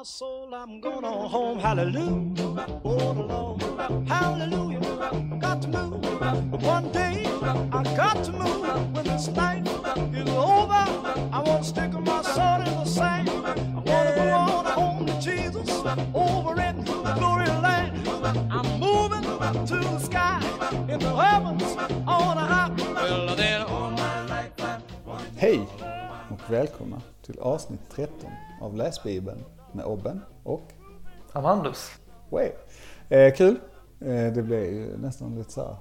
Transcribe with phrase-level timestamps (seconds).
[0.00, 1.58] my soul, I'm going on home.
[1.58, 2.80] Hallelujah.
[2.84, 4.06] all alone.
[4.06, 4.80] Hallelujah.
[5.38, 6.62] Got to move.
[6.62, 7.26] One day,
[7.70, 8.94] I got to move.
[8.94, 9.68] When this night
[10.14, 10.84] is over,
[11.36, 13.28] I want to stick my sword in the sand.
[13.28, 15.68] I want to go on home to Jesus
[16.14, 18.08] over in the glory land.
[18.50, 19.22] I'm moving
[19.66, 20.40] to the sky
[20.88, 21.76] in the heavens
[22.06, 22.70] on a high.
[22.94, 24.52] Well, then all my life.
[25.36, 25.60] Hej
[26.30, 28.30] och välkomna till avsnitt 13
[28.60, 30.62] av Läsbibeln med Obben och
[31.32, 31.90] Amandus.
[32.30, 32.50] Way.
[33.08, 33.58] Eh, kul.
[34.00, 35.76] Eh, det blev ju nästan lite så här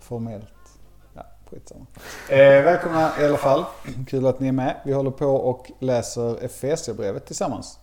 [0.00, 0.78] formellt.
[1.14, 1.86] Ja, skitsamma.
[2.30, 3.64] Eh, välkomna i alla fall.
[4.06, 4.76] Kul att ni är med.
[4.84, 7.78] Vi håller på och läser Efesierbrevet tillsammans.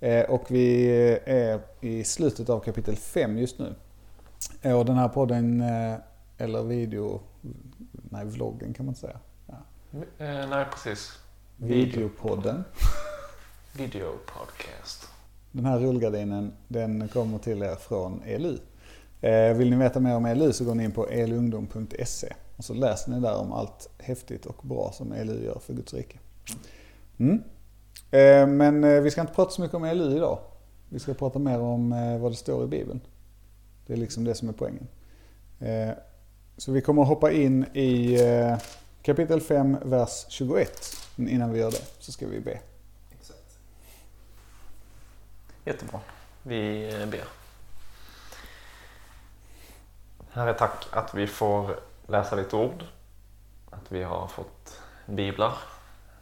[0.00, 0.90] Eh, och vi
[1.26, 3.74] är i slutet av kapitel 5 just nu.
[4.62, 5.94] Eh, Och den här podden, eh,
[6.38, 7.20] eller video,
[7.92, 9.18] nej vloggen kan man säga.
[9.46, 9.54] Ja.
[10.18, 11.18] Eh, nej, precis.
[11.56, 12.64] Videopodden.
[13.72, 15.08] Video podcast.
[15.52, 18.58] Den här rullgardinen den kommer till er från ELU.
[19.20, 22.74] Eh, vill ni veta mer om ELU så går ni in på elungdom.se och så
[22.74, 26.18] läser ni där om allt häftigt och bra som ELU gör för Guds rike.
[27.18, 27.42] Mm.
[28.10, 30.38] Eh, men eh, vi ska inte prata så mycket om ELU idag.
[30.88, 31.90] Vi ska prata mer om
[32.20, 33.00] vad det står i Bibeln.
[33.86, 34.86] Det är liksom det som är poängen.
[36.56, 38.18] Så vi kommer att hoppa in i
[39.02, 40.70] kapitel 5, vers 21.
[41.16, 42.60] Men innan vi gör det så ska vi be.
[45.70, 46.00] Jättebra.
[46.42, 47.24] Vi eh, ber.
[50.32, 52.84] Herre, tack att vi får läsa ditt ord.
[53.70, 55.52] Att vi har fått biblar.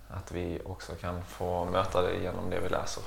[0.09, 3.03] Att vi också kan få möta dig genom det vi läser.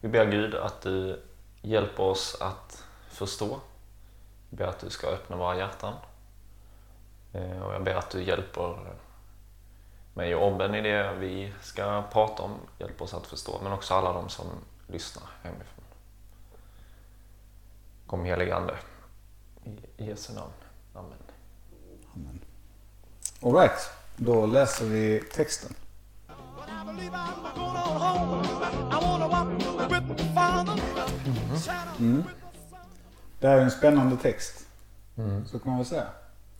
[0.00, 1.22] Vi ber Gud att du
[1.62, 3.60] hjälper oss att förstå.
[4.50, 5.94] Vi ber att du ska öppna våra hjärtan.
[7.32, 8.78] Eh, och jag ber att du hjälper
[10.14, 12.56] mig och Obben i det vi ska prata om.
[12.78, 14.46] Hjälp oss att förstå, men också alla de som
[14.94, 15.84] lyssnar hemifrån.
[18.06, 18.78] Kom helige Ande.
[19.96, 20.52] I Jesu namn.
[20.94, 21.18] Amen.
[22.14, 22.40] Amen.
[23.42, 25.74] All right, då läser vi texten.
[31.56, 32.24] Son.
[33.40, 34.66] Det här är en spännande text.
[35.46, 36.06] Så kan man väl säga.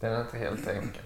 [0.00, 1.02] Den är inte helt enkel.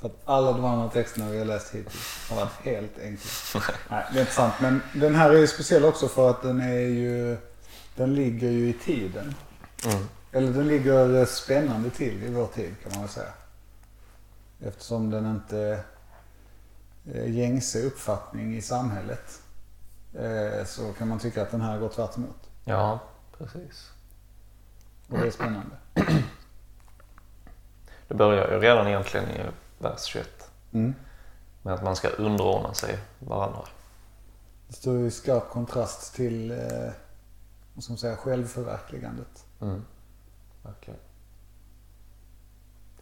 [0.00, 3.60] För att alla de andra texterna vi har läst hittills har varit helt enkla.
[3.90, 4.54] Nej, det är inte sant.
[4.60, 7.36] Men den här är ju speciell också för att den är ju...
[7.96, 9.34] Den ligger ju i tiden.
[10.32, 13.32] Eller den ligger spännande till i vår tid kan man väl säga.
[14.60, 15.84] Eftersom den inte
[17.14, 19.42] är gängse uppfattning i samhället.
[20.18, 22.50] eh, Så kan man tycka att den här går tvärt emot.
[22.64, 22.98] Ja,
[23.38, 23.90] precis.
[25.08, 25.76] Och det är spännande.
[28.08, 29.40] Det börjar ju redan egentligen i
[29.80, 30.26] vers 21
[30.72, 30.94] Mm.
[31.62, 33.64] med att man ska underordna sig varandra.
[34.68, 36.92] Det står ju i skarp kontrast till eh,
[37.74, 39.46] vad ska man säga, självförverkligandet.
[39.60, 39.84] Mm.
[40.62, 41.00] Verkligen.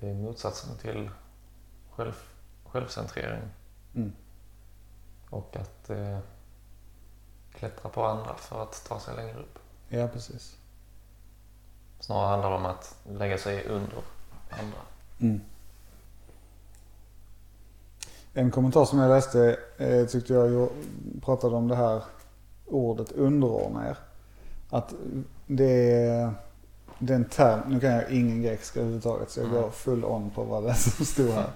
[0.00, 1.10] Det är motsatsen till
[1.90, 2.12] själv,
[2.64, 3.42] självcentrering
[3.94, 4.12] Mm.
[5.30, 6.18] och att eh,
[7.54, 9.58] klättra på andra för att ta sig längre upp.
[9.88, 10.56] Ja, precis.
[12.00, 13.96] Snarare handlar det om att lägga sig under
[14.50, 14.78] andra.
[15.20, 15.40] Mm.
[18.38, 20.68] En kommentar som jag läste eh, tyckte jag
[21.22, 22.02] pratade om det här
[22.66, 23.96] ordet underordna er.
[24.70, 24.94] Att
[25.46, 26.32] det är
[26.98, 29.62] den term, nu kan jag ingen grekiska överhuvudtaget så jag Mm.
[29.62, 31.48] går full on på vad det är som stod här.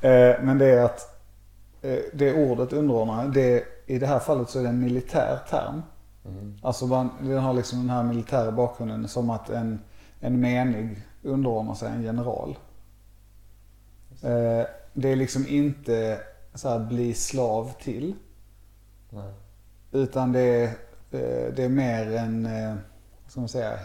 [0.00, 1.20] Eh, men det är att
[1.82, 5.82] eh, det ordet underordna, det, i det här fallet så är det en militär term.
[6.24, 6.54] Mm.
[6.62, 9.80] Alltså man, den har liksom den här militära bakgrunden som att en,
[10.20, 12.56] en menig underordnar sig en general.
[14.22, 14.66] Eh,
[14.98, 16.20] det är liksom inte
[16.54, 18.14] så här bli slav till.
[19.10, 19.32] Nej.
[19.92, 20.64] Utan det är,
[21.10, 22.74] eh, det är mer en, eh,
[23.22, 23.78] vad ska man säga,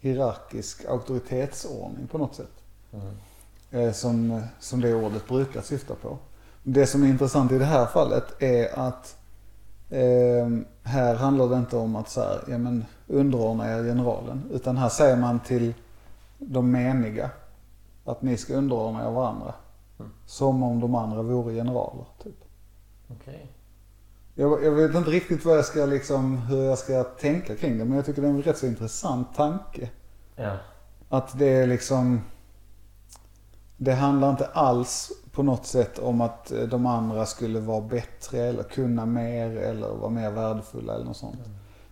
[0.00, 2.62] hierarkisk auktoritetsordning på något sätt.
[2.92, 3.06] Mm.
[3.70, 6.18] Eh, som, som det ordet brukar syfta på.
[6.62, 9.16] Det som är intressant i det här fallet är att
[9.90, 10.48] eh,
[10.82, 14.42] här handlar det inte om att så här, ja, men underordna er generalen.
[14.52, 15.74] Utan här säger man till
[16.38, 17.30] de meniga
[18.04, 19.54] att ni ska underordna er varandra.
[19.98, 20.12] Mm.
[20.26, 22.06] Som om de andra vore generaler.
[22.22, 22.44] Typ.
[23.08, 23.52] Okej.
[24.34, 27.84] Jag, jag vet inte riktigt vad jag ska, liksom, hur jag ska tänka kring det.
[27.84, 29.90] Men jag tycker det är en rätt så intressant tanke.
[30.36, 30.56] Ja.
[31.08, 32.20] Att det är liksom...
[33.76, 38.38] Det handlar inte alls på något sätt om att eh, de andra skulle vara bättre
[38.38, 41.38] eller kunna mer eller vara mer värdefulla eller något sånt.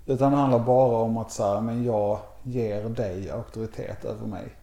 [0.07, 4.57] Utan det handlar bara om att så här, men jag ger dig auktoritet över mig.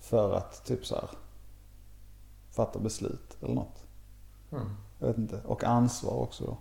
[0.00, 1.08] För att typ så här
[2.56, 3.84] fatta beslut eller något.
[4.52, 4.76] Mm.
[4.98, 5.40] Jag vet inte.
[5.44, 6.58] Och ansvar också då.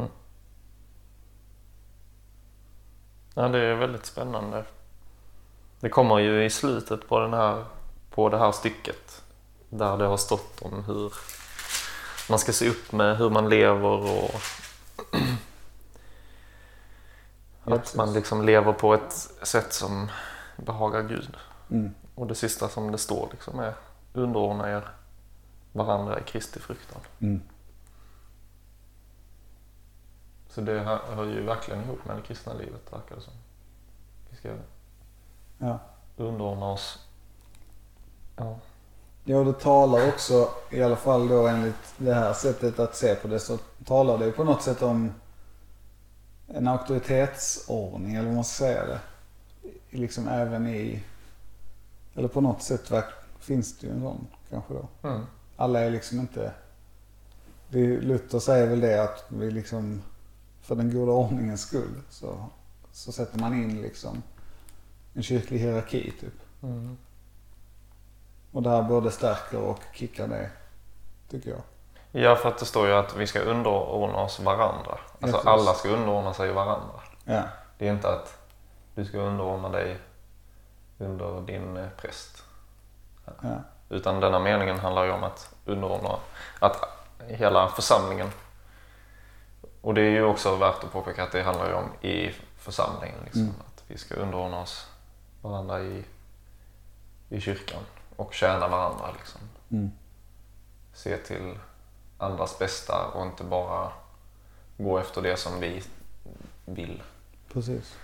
[0.00, 0.10] Mm.
[3.34, 4.64] Ja, det är väldigt spännande.
[5.80, 7.64] Det kommer ju i slutet på, den här,
[8.10, 9.22] på det här stycket
[9.68, 11.12] där det har stått om hur
[12.30, 14.40] man ska se upp med hur man lever och
[17.64, 19.12] att man liksom lever på ett
[19.42, 20.10] sätt som
[20.56, 21.36] behagar Gud.
[21.70, 21.94] Mm.
[22.14, 23.74] Och det sista som det står liksom är
[24.16, 24.88] underordna er
[25.72, 27.00] varandra i Kristi fruktan.
[27.20, 27.42] Mm.
[30.48, 30.80] Så det
[31.14, 33.32] hör ju verkligen ihop med det kristna livet verkar det som.
[34.30, 34.54] Vi ska
[35.58, 35.78] Ja.
[36.16, 37.06] underordna oss.
[38.36, 38.58] Ja.
[39.24, 43.28] Ja, det talar också, i alla fall då enligt det här sättet att se på
[43.28, 45.12] det, så talar det på något sätt om
[46.48, 49.00] en auktoritetsordning, eller vad man ska säga det.
[49.90, 51.02] Liksom även i,
[52.14, 52.90] eller på något sätt
[53.46, 54.88] finns det ju en sån kanske då.
[55.08, 55.26] Mm.
[55.56, 56.52] Alla är liksom inte,
[57.68, 60.02] det är, Luther säger väl det att vi liksom,
[60.60, 62.44] för den goda ordningens skull så,
[62.92, 64.22] så sätter man in liksom
[65.14, 66.62] en kyrklig hierarki typ.
[66.62, 66.96] Mm.
[68.52, 70.50] Och det här både stärker och kickar det,
[71.30, 71.62] tycker jag.
[72.22, 74.98] Ja, för att det står ju att vi ska underordna oss varandra.
[75.20, 77.00] Alltså alla ska underordna sig varandra.
[77.24, 77.42] Ja,
[77.78, 78.38] Det är inte att
[78.94, 79.98] du ska underordna dig
[80.98, 82.45] under din eh, präst.
[83.42, 83.48] Ja,
[83.88, 86.16] Utan denna meningen handlar ju om att underordna
[86.58, 86.76] att
[87.28, 88.30] hela församlingen.
[89.80, 93.18] Och det är ju också värt att påpeka att det handlar ju om i församlingen.
[93.24, 93.54] Liksom, Mm.
[93.66, 94.90] Att vi ska underordna oss
[95.42, 96.04] varandra i,
[97.28, 97.80] i kyrkan
[98.16, 99.10] och tjäna varandra.
[99.18, 99.40] Liksom.
[99.70, 99.90] mm,
[100.94, 101.58] Se till
[102.18, 103.92] andras bästa och inte bara
[104.78, 105.82] gå efter det som vi
[106.64, 107.02] vill
[107.52, 107.96] precis.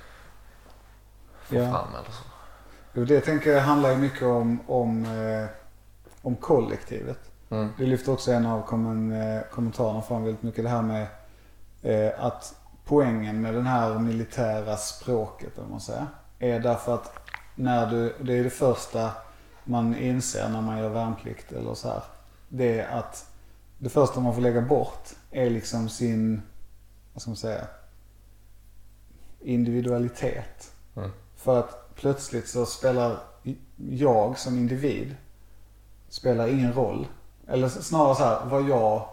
[1.42, 1.70] få Ja.
[1.70, 2.24] fram eller så.
[2.94, 5.46] Det tänker jag handlar ju mycket om, om, eh,
[6.22, 7.18] om kollektivet.
[7.50, 7.68] Mm.
[7.78, 10.64] Det lyfter också en av eh, kommentarerna fram väldigt mycket.
[10.64, 11.06] Det här med
[11.82, 12.54] eh, att
[12.84, 16.06] poängen med den här militära språket, om man säger,
[16.38, 17.12] är därför att
[17.54, 19.10] när du, det är det första
[19.64, 22.02] man inser när man gör värnplikt eller så här.
[22.48, 23.30] Det är att
[23.78, 26.42] det första man får lägga bort är liksom sin,
[27.12, 27.66] vad ska man säga,
[29.40, 30.72] individualitet.
[30.96, 31.10] Mm.
[31.36, 33.18] För att plötsligt så spelar
[33.76, 35.16] jag som individ
[36.12, 37.06] spelar ingen roll.
[37.46, 39.08] Eller snarare så här, vad jag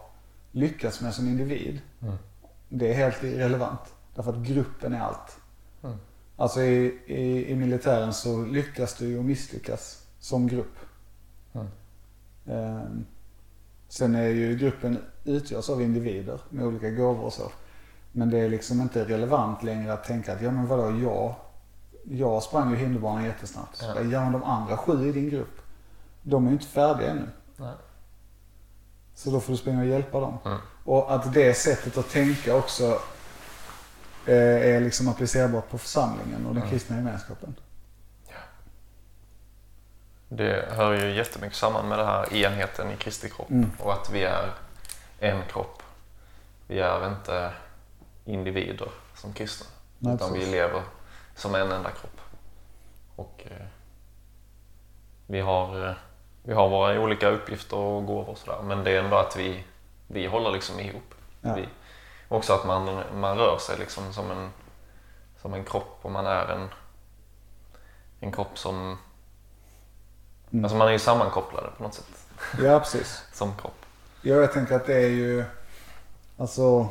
[0.52, 1.80] lyckas med som individ.
[2.02, 2.14] Mm.
[2.68, 3.80] Det är helt irrelevant.
[4.14, 5.36] Därför att gruppen är allt.
[5.82, 5.96] Mm.
[6.36, 10.76] Alltså i, i, i militären så lyckas du och misslyckas som grupp.
[11.52, 11.66] Mm.
[12.46, 13.04] Ehm,
[13.88, 17.50] sen är ju gruppen utgörs av individer med olika gåvor och så.
[18.12, 21.34] Men det är liksom inte relevant längre att tänka att ja men vadå jag,
[22.12, 23.78] jag sprang ju hinderbanan jättesnabbt.
[23.82, 23.94] Ja.
[23.96, 24.02] Ja.
[24.02, 25.62] ja de andra sju i din grupp,
[26.22, 27.28] de är ju inte färdiga ännu.
[27.56, 27.72] Nej.
[29.14, 30.38] Så då får du springa och hjälpa dem.
[30.44, 30.58] Mm.
[30.84, 32.84] Och att det sättet att tänka också
[34.26, 36.70] eh, är liksom applicerbart på församlingen och den Mm.
[36.70, 37.54] kristna gemenskapen.
[40.28, 43.70] Det hör ju jättemycket samman med det här enheten i Kristi kropp Mm.
[43.78, 44.52] och att vi är
[45.18, 45.82] en kropp.
[46.66, 47.52] Vi är inte
[48.24, 49.66] individer som kristna
[49.98, 50.52] Nej, utan vi precis.
[50.54, 50.82] lever
[51.40, 52.20] som en enda kropp.
[53.16, 53.66] Och eh,
[55.26, 55.94] vi, har, eh,
[56.42, 59.64] vi har våra olika uppgifter och gåvor och sådär men det är ändå att vi,
[60.06, 61.14] vi håller liksom ihop.
[61.40, 61.54] Ja.
[61.54, 61.68] Vi,
[62.28, 64.50] också att man, man rör sig liksom som en,
[65.42, 66.68] som en kropp och man är en,
[68.20, 68.98] en kropp som
[70.52, 70.64] Mm.
[70.64, 72.26] Alltså man är ju sammankopplade på något sätt
[72.62, 73.22] Ja precis.
[73.32, 73.86] som kropp.
[74.22, 75.44] Ja, jag tänker att det är ju,
[76.38, 76.88] alltså.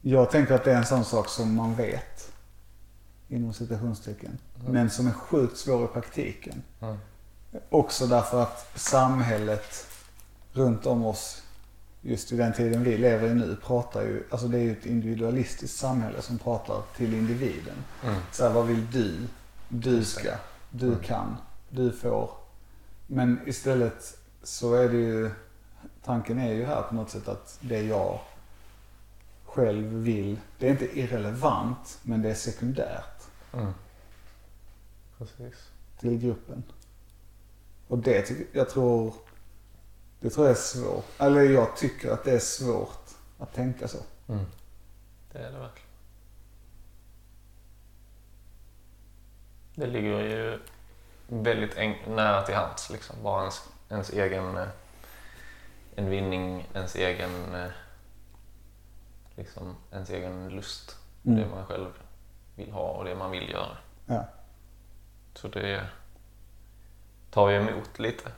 [0.00, 2.11] Jag tänker att det är en sån sak som man vet.
[3.32, 4.38] Inom citationstecken.
[4.68, 6.62] Men som är sjukt svår i praktiken.
[6.80, 6.96] Mm.
[7.68, 9.86] Också därför att samhället
[10.52, 11.42] runt om oss,
[12.00, 14.86] just i den tiden vi lever i nu, pratar ju, alltså det är ju ett
[14.86, 17.74] individualistiskt samhälle som pratar till individen.
[18.04, 18.20] Mm.
[18.32, 19.16] Så här, vad vill du?
[19.68, 20.30] Du ska,
[20.70, 20.98] du Mm.
[20.98, 21.36] kan,
[21.70, 22.30] du får.
[23.06, 25.30] Men istället så är det ju,
[26.04, 28.20] tanken är ju här på något sätt att det jag
[29.44, 33.11] själv vill, det är inte irrelevant men det är sekundärt
[33.52, 33.72] Mm.
[35.18, 35.70] Precis.
[35.98, 36.62] till gruppen.
[37.88, 39.14] Och det tycker jag tror,
[40.20, 41.04] det tror jag är svårt.
[41.18, 43.98] Eller jag tycker att det är svårt att tänka så.
[44.28, 44.44] Mm.
[45.32, 45.88] Det är det verkligen.
[49.74, 50.58] Det ligger ju
[51.28, 51.76] väldigt
[52.08, 53.16] nära till hands liksom.
[53.22, 54.68] Bara ens, ens egen eh,
[55.94, 57.70] en vinning, ens egen eh,
[59.36, 60.96] liksom ens egen lust.
[61.24, 61.38] Mm.
[61.38, 61.86] Det man själv
[62.64, 63.76] vill ha och det man vill göra.
[64.06, 64.24] Ja.
[65.34, 65.86] Så det
[67.30, 68.32] tar ju emot lite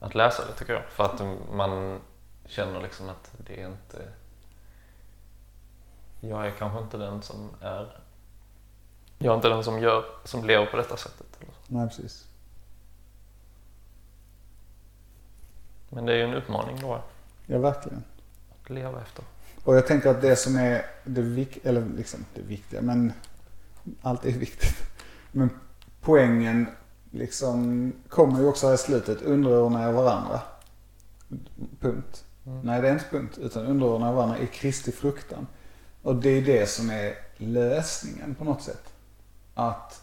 [0.00, 0.84] att läsa det tycker jag.
[0.84, 1.22] För att
[1.52, 2.00] man
[2.46, 4.08] känner liksom att det är inte
[6.20, 7.98] jag är kanske inte den som är
[9.18, 11.26] jag är inte den som gör, som lever på detta sättet.
[11.40, 11.58] Eller så.
[11.74, 12.26] Nej, precis.
[15.88, 17.02] Men det är ju en utmaning då
[17.46, 18.04] Ja, verkligen.
[18.62, 19.24] att leva efter.
[19.64, 23.12] Och jag tänker att det som är det viktiga, eller liksom det viktiga, men
[24.02, 24.76] allt är viktigt.
[25.32, 25.50] Men
[26.00, 26.66] poängen
[27.10, 30.40] liksom kommer ju också här i slutet, underordna er varandra.
[31.80, 32.24] Punkt.
[32.46, 32.60] Mm.
[32.60, 35.46] Nej, det är inte punkt, utan underordna er varandra i Kristi fruktan.
[36.02, 38.92] Och det är det som är lösningen på något sätt.
[39.54, 40.02] Att,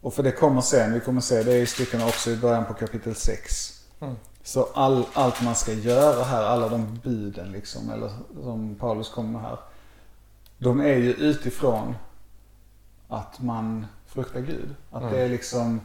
[0.00, 2.74] och för det kommer sen, vi kommer se det i styckena också i början på
[2.74, 3.82] kapitel 6.
[4.00, 4.14] Mm.
[4.42, 8.10] Så all, allt man ska göra här, alla de buden liksom, eller
[8.42, 9.58] som Paulus kommer med här.
[10.58, 11.94] De är ju utifrån
[13.08, 14.74] att man fruktar Gud.
[14.90, 15.14] Att Mm.
[15.14, 15.80] det är liksom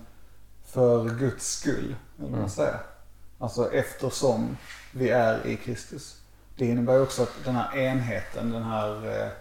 [0.63, 2.49] för Guds skull, eller man Mm.
[2.49, 2.79] säger.
[3.39, 4.57] Alltså eftersom
[4.93, 6.21] vi är i Kristus.
[6.57, 9.31] Det innebär också att den här enheten, den här eh,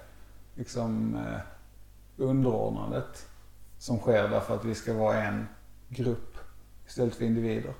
[0.55, 1.41] liksom eh,
[2.17, 3.27] underordnandet
[3.79, 5.49] som sker därför att vi ska vara en
[5.89, 6.37] grupp
[6.87, 7.75] istället för individer.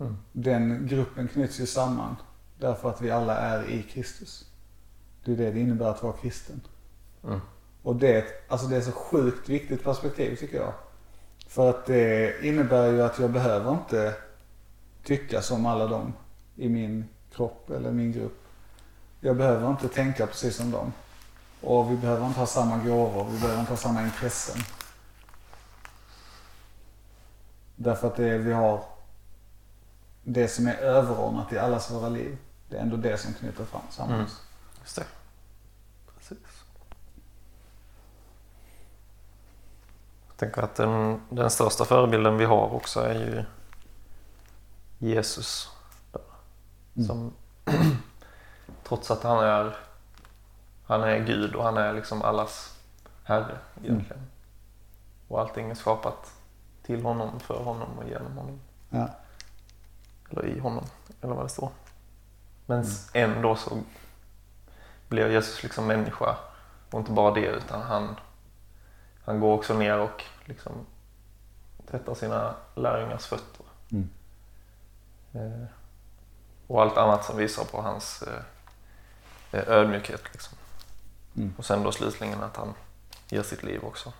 [0.00, 0.16] Mm.
[0.32, 2.16] Den gruppen knyts ju samman
[2.60, 4.46] därför att vi alla är i Kristus.
[5.24, 6.60] Det är det det innebär att vara kristen.
[7.24, 7.40] Mm.
[7.82, 10.72] Och det, alltså det är så sjukt viktigt perspektiv tycker jag.
[11.46, 14.14] För att det innebär ju att jag behöver inte
[15.04, 16.12] tycka som alla dem
[16.56, 18.38] i min kropp eller min grupp.
[19.20, 20.92] Jag behöver inte tänka precis som dem.
[21.60, 24.62] Och vi behöver inte ha samma gåvor, vi behöver inte ha samma intressen.
[27.76, 28.84] Därför att det är, vi har
[30.24, 32.38] det som är överordnat i allas våra liv.
[32.68, 34.26] Det är ändå det som knyter fram samman Mm.
[34.80, 35.04] Just det.
[36.18, 36.61] Precis.
[40.42, 43.44] Tänker att den, den största förebilden vi har också är ju
[44.98, 45.70] Jesus.
[46.96, 47.08] Mm.
[47.08, 47.32] Som,
[48.84, 49.76] trots att han är,
[50.86, 52.78] han är Gud och han är liksom allas
[53.24, 54.22] Herre egentligen.
[55.28, 56.32] Och allting är skapat
[56.82, 58.60] till honom, för honom och genom honom.
[58.90, 59.08] Ja.
[60.30, 60.84] Eller i honom,
[61.20, 61.70] eller vad det står.
[62.66, 63.78] Men ändå så
[65.08, 66.36] blir Jesus liksom människa.
[66.90, 68.16] Och inte bara det, utan han,
[69.24, 70.72] han går också ner och liksom
[71.90, 73.66] tvättar sina lärjungars fötter.
[73.92, 74.08] Mm.
[75.32, 75.66] Eh,
[76.66, 78.42] och allt annat som visar på hans eh,
[79.52, 80.22] eh, ödmjukhet.
[80.32, 80.58] Liksom.
[81.36, 81.54] Mm.
[81.58, 82.74] Och sen då slutligen att han
[83.28, 84.12] ger sitt liv också.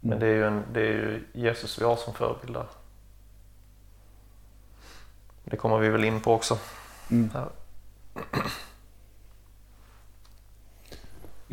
[0.00, 2.66] Men det är, ju en, det är ju Jesus vi har som förebild där.
[5.44, 6.58] Det kommer vi väl in på också.
[7.10, 7.30] Mm.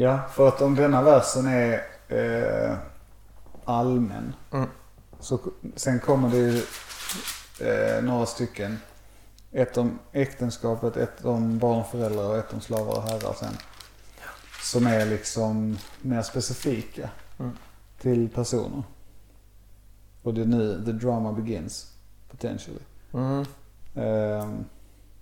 [0.01, 2.77] Ja, för att om denna versen är eh,
[3.65, 4.33] allmän.
[4.51, 4.69] Mm.
[5.19, 5.39] Så
[5.75, 6.57] sen kommer det ju
[7.67, 8.79] eh, några stycken.
[9.51, 13.53] Ett om äktenskapet, ett om barn och föräldrar och ett om slavar och herrar sen.
[14.61, 17.51] Som är liksom mer specifika Mm.
[18.01, 18.83] till personer.
[20.23, 21.93] Och det är nu the drama begins,
[22.31, 22.81] potentially.
[23.13, 23.45] Mm.
[23.95, 24.65] Ehm,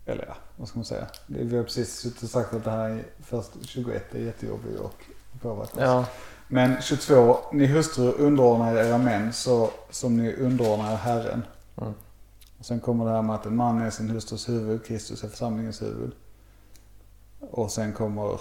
[0.07, 1.07] eller ja, vad ska man säga?
[1.27, 4.79] Det- Vi har precis suttit och sagt att det här är först 21 är jättejobbigt
[4.79, 5.03] och
[5.41, 5.85] påverkar.
[5.85, 6.05] Ja.
[6.47, 11.43] Men 22, ni hustrur underordnar er era män så som ni underordnar er Herren.
[11.81, 11.93] Mm.
[12.59, 15.27] Och sen kommer det här med att en man är sin hustrus huvud, Kristus är
[15.29, 16.11] församlingens huvud.
[17.39, 18.39] Och sen kommer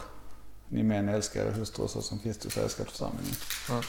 [0.69, 3.35] ni män älskar er hustrur så som Kristus älskar församlingen.
[3.71, 3.83] Mm.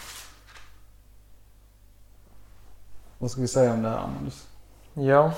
[3.18, 4.48] Vad ska vi säga om det här Amandus?
[4.94, 5.34] ja,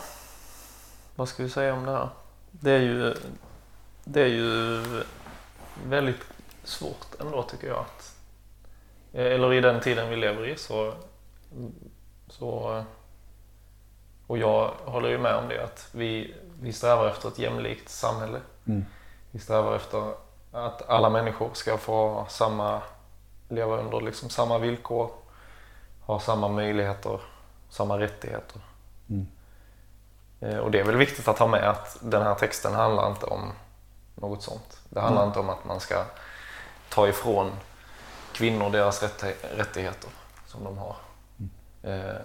[1.15, 2.10] vad ska vi säga om det här?
[2.51, 3.15] Det är ju,
[4.03, 4.82] det är ju
[5.86, 6.24] väldigt
[6.63, 7.79] svårt ändå tycker jag.
[7.79, 8.15] Att,
[9.13, 10.94] eller i den tiden vi lever i så,
[12.27, 12.84] så
[14.29, 18.39] och jag håller ju med om det att vi, vi strävar efter ett jämlikt samhälle.
[18.65, 18.86] Mm.
[19.32, 20.13] Vi strävar efter
[20.51, 22.82] att alla människor ska få samma,
[23.48, 25.12] leva under liksom samma villkor,
[26.01, 27.20] ha samma möjligheter,
[27.70, 28.62] samma rättigheter.
[29.10, 29.27] Mm.
[30.41, 33.25] Eh, Och det är väl viktigt att ha med att den här texten handlar inte
[33.25, 33.51] om
[34.15, 34.79] något sånt.
[34.89, 35.29] Det handlar Mm.
[35.29, 36.03] inte om att man ska
[36.89, 37.51] ta ifrån
[38.34, 39.03] kvinnor deras
[39.58, 40.10] rättigheter
[40.48, 40.96] som de har.
[41.84, 42.15] Eh,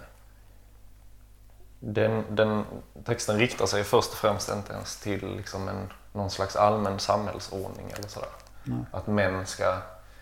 [1.79, 2.65] Den, den
[3.05, 7.91] texten riktar sig först och främst inte ens till liksom en, någon slags allmän samhällsordning
[7.97, 8.29] eller sådär.
[8.63, 8.77] Nej.
[8.91, 9.77] Att män ska,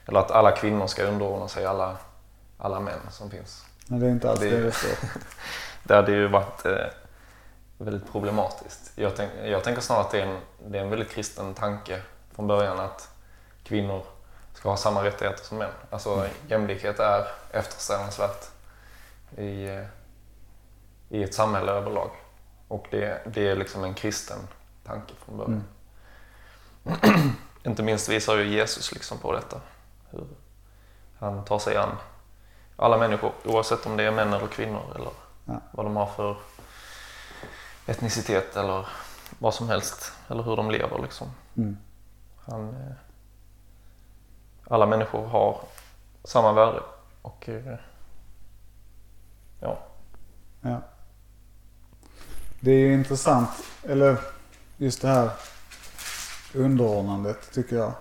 [0.05, 1.97] eller att alla kvinnor ska underordna sig alla,
[2.57, 3.65] alla män som finns.
[3.87, 5.09] Men det är inte alls Det- det det står.
[5.83, 6.85] Det hade ju varit eh,
[7.83, 8.91] väldigt problematiskt.
[8.95, 12.01] Jag, tänk, jag tänker snarare att det är, en, det är en väldigt kristen tanke
[12.31, 13.09] från början att
[13.63, 14.03] kvinnor
[14.53, 15.71] ska ha samma rättigheter som män.
[15.89, 18.45] Alltså jämlikhet är eftersträvansvärt
[19.37, 19.85] i, eh,
[21.09, 22.09] i ett samhälle överlag.
[22.67, 24.37] Och det, det är liksom en kristen
[24.85, 25.63] tanke från början.
[27.63, 29.61] inte minst visar ju Jesus liksom på detta.
[30.11, 30.25] Hur
[31.19, 31.97] han tar sig an
[32.75, 35.09] alla människor oavsett om det är män eller kvinnor eller
[35.45, 35.61] Ja.
[35.71, 36.37] vad de har för
[37.85, 38.87] etnicitet eller
[39.39, 40.11] vad som helst.
[40.29, 41.27] Eller hur de lever liksom.
[41.57, 41.77] Mm.
[42.45, 42.95] Han, eh,
[44.67, 45.61] alla människor har
[46.23, 46.79] samma värde
[47.21, 47.77] och eh,
[49.59, 49.79] ja,
[50.63, 50.81] Ja.
[52.59, 53.49] Det är ju intressant,
[53.83, 54.17] eller
[54.77, 55.29] just det här
[56.53, 57.93] underordnandet tycker jag.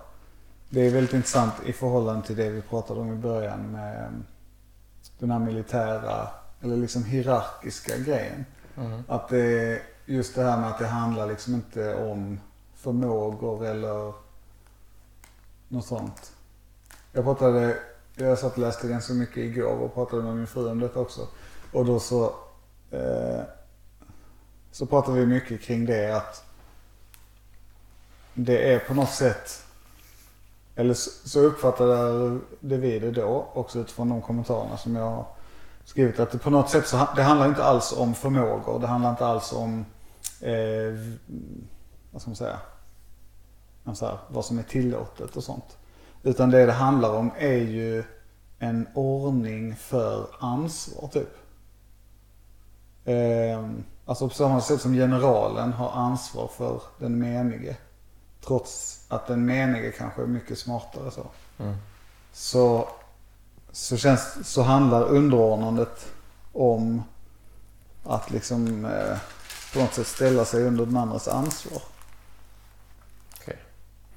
[0.69, 4.25] Det är väldigt intressant i förhållande till det vi pratade om i början med um,
[5.19, 6.27] den här militära,
[6.61, 8.45] eller liksom hierarkiska grejen.
[8.77, 9.03] Mm.
[9.07, 12.39] Att det är just det här med att det handlar liksom inte om
[12.75, 14.13] förmågor eller
[15.67, 16.33] något sånt.
[17.11, 17.77] Jag pratade,
[18.15, 21.27] jag satt och läste ganska mycket igår och pratade med min fru om detta också.
[21.71, 22.35] Och då så,
[22.91, 23.41] eh,
[24.71, 26.43] så pratade vi mycket kring det att
[28.33, 29.65] det är på något sätt,
[30.75, 35.25] eller så så uppfattade det vi det då, också utifrån de kommentarerna som jag har
[35.85, 39.09] skrivit, att det på något sätt så det handlar inte alls om förmågor, det handlar
[39.09, 39.85] inte alls om,
[40.41, 40.93] eh,
[42.11, 42.59] vad ska man säga,
[43.85, 45.77] här, vad som är tillåtet och sånt.
[46.23, 48.03] Utan det det handlar om är ju
[48.59, 51.29] en ordning för ansvar typ.
[53.05, 53.69] Eh,
[54.05, 57.77] alltså på samma sätt som generalen har ansvar för den menige.
[58.45, 61.25] Trots att den menige kanske är mycket smartare så.
[62.33, 62.87] Så,
[63.73, 66.05] så, känns, så handlar underordnandet
[66.51, 67.03] om
[68.03, 69.17] att liksom eh,
[69.73, 71.81] på något sätt ställa sig under den andras ansvar.
[73.41, 73.57] okej.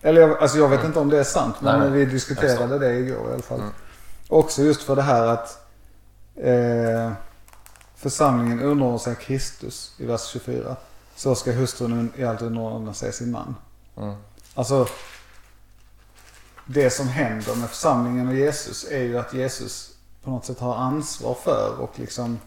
[0.03, 1.91] Eller jag, alltså jag vet inte om det är sant, men nej.
[1.91, 3.61] vi diskuterade det igår i alla fall.
[3.61, 3.73] Mm.
[4.29, 5.67] Också just för det här att
[6.35, 7.13] eh,
[7.97, 10.77] församlingen underordnar sig Kristus i vers 24.
[11.17, 13.55] Så ska hustrun i allt underordna sig sin man.
[13.97, 14.15] Mm.
[14.55, 14.89] Alltså,
[16.67, 20.75] det som händer med församlingen och Jesus är ju att Jesus på något sätt har
[20.75, 22.39] ansvar för och liksom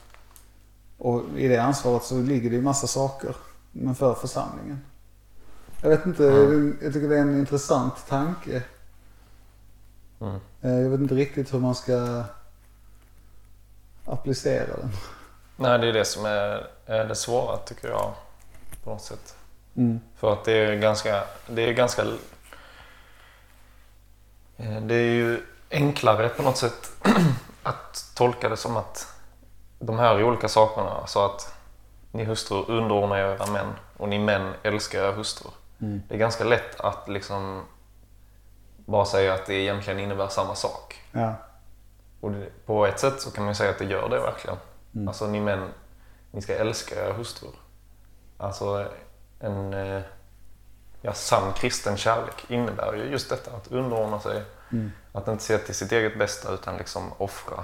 [0.97, 3.35] och i det ansvaret så ligger det ju massa saker.
[3.71, 4.81] Men för församlingen.
[5.81, 6.23] Jag vet inte,
[6.81, 8.63] jag tycker det är en intressant tanke.
[10.19, 10.39] Mm.
[10.61, 12.23] Eh, Jag vet inte riktigt hur man ska
[14.05, 14.91] applicera den.
[15.55, 18.13] Nej, det är det som är, är det svåra tycker jag
[18.83, 19.35] på något sätt.
[19.75, 19.99] Mm.
[20.15, 22.03] För att det är ganska, det är ganska
[24.81, 25.41] det är ju
[25.71, 26.91] enklare på något sätt
[27.63, 29.13] att tolka det som att
[29.79, 31.55] de här olika sakerna, alltså att
[32.11, 35.51] ni hustrur underordnar er era män och ni män älskar era hustrur.
[35.81, 36.01] Mm.
[36.07, 37.63] Det är ganska lätt att liksom
[38.75, 41.01] bara säga att det egentligen innebär samma sak.
[41.11, 41.33] Ja.
[42.19, 44.57] Och det, på ett sätt så kan man ju säga att det gör det verkligen.
[44.95, 45.07] Mm.
[45.07, 45.69] Alltså ni män,
[46.31, 47.55] ni ska älska era hustrur.
[48.37, 48.87] Alltså
[49.39, 50.01] en eh,
[51.01, 54.43] ja, sann kristen kärlek innebär ju just detta att underordna sig.
[54.71, 54.91] Mm.
[55.11, 57.63] Att inte se till sitt eget bästa utan liksom offra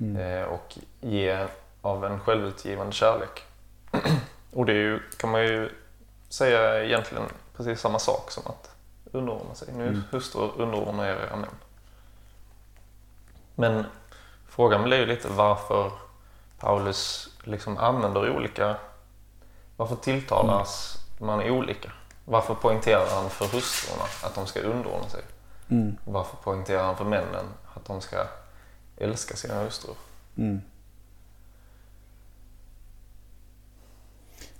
[0.00, 0.16] Mm.
[0.16, 1.46] eh, och ge
[1.82, 3.44] av en självutgivande kärlek.
[4.52, 5.70] och det är ju, kan man ju
[6.28, 7.24] säga egentligen
[7.56, 8.70] precis samma sak som att
[9.12, 9.68] underordna sig.
[9.72, 10.02] Nu Mm.
[10.10, 11.50] hustrur underordna er era män.
[13.54, 13.84] Men
[14.48, 15.92] frågan blir ju lite varför
[16.58, 18.76] Paulus liksom använder olika...
[19.76, 21.92] Varför tilltalas man olika?
[22.24, 25.22] Varför poängterar han för hustrurna att de ska underordna sig?
[25.68, 25.96] Mm.
[26.04, 28.26] Varför poängterar han för männen att de ska
[28.96, 29.94] älska sina hustrur?
[30.36, 30.60] Mm.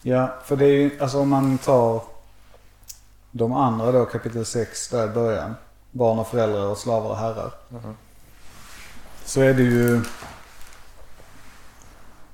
[0.02, 2.02] Ja, för det är ju, alltså om man tar
[3.30, 5.54] de andra då, kapitel 6 där i början.
[5.90, 7.52] Barn och föräldrar och slavar och herrar.
[7.68, 7.96] Mhm.
[9.24, 10.02] Så är det ju,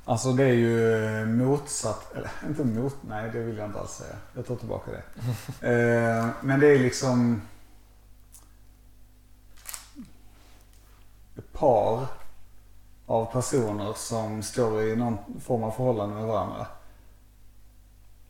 [0.09, 4.17] alltså det är ju motsatt, eller inte mot, nej det vill jag inte alls säga.
[4.35, 5.03] Jag tar tillbaka det.
[5.69, 7.43] eh, men det är liksom
[11.37, 12.07] ett par
[13.07, 16.67] av personer som står i någon form av förhållande med varandra.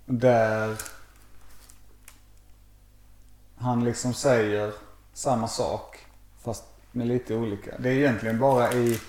[0.07, 0.79] Där
[3.57, 4.73] han liksom säger
[5.13, 5.99] samma sak
[6.43, 7.79] fast med lite olika.
[7.79, 9.01] Det är egentligen bara i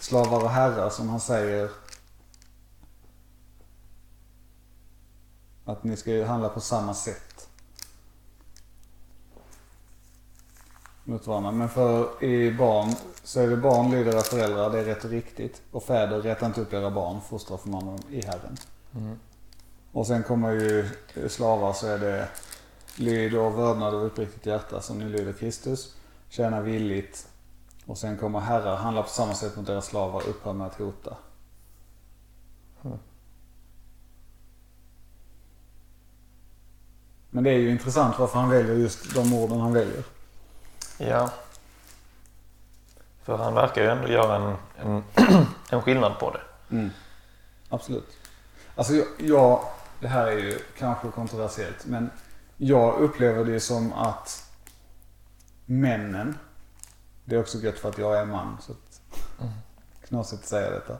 [0.00, 1.70] Slavar och herrar som han säger
[5.64, 7.48] att ni ska handla på samma sätt.
[11.04, 11.50] Mot varandra.
[11.50, 12.94] Men för i barn
[13.24, 15.62] så är det barn lyder era föräldrar, det är rätt och riktigt.
[15.70, 18.56] Och fäder, rätta inte upp era barn, fostra för mannen i Herren.
[19.92, 20.88] Och sen kommer ju
[21.28, 22.28] slavar så är det
[22.96, 25.94] lyd och vördnad och uppriktigt hjärta som ni lyder Kristus.
[26.28, 27.28] Tjäna villigt.
[27.86, 31.16] Och sen kommer herrar handla på samma sätt mot deras slavar, upphör med att hota.
[37.30, 40.02] Men det är ju intressant varför han väljer just de orden han väljer.
[40.98, 41.30] Ja.
[43.22, 45.04] För han verkar ju ändå göra en, en,
[45.70, 46.40] en skillnad på det.
[46.76, 46.90] Mm.
[47.68, 48.16] Absolut.
[48.74, 49.64] Alltså jag, jag,
[50.00, 52.10] det här är ju kanske kontroversiellt, men
[52.56, 54.50] jag upplever det som att
[55.66, 56.38] männen,
[57.24, 59.00] det är också gött för att jag är man, så att,
[60.08, 60.96] knasigt att säga detta,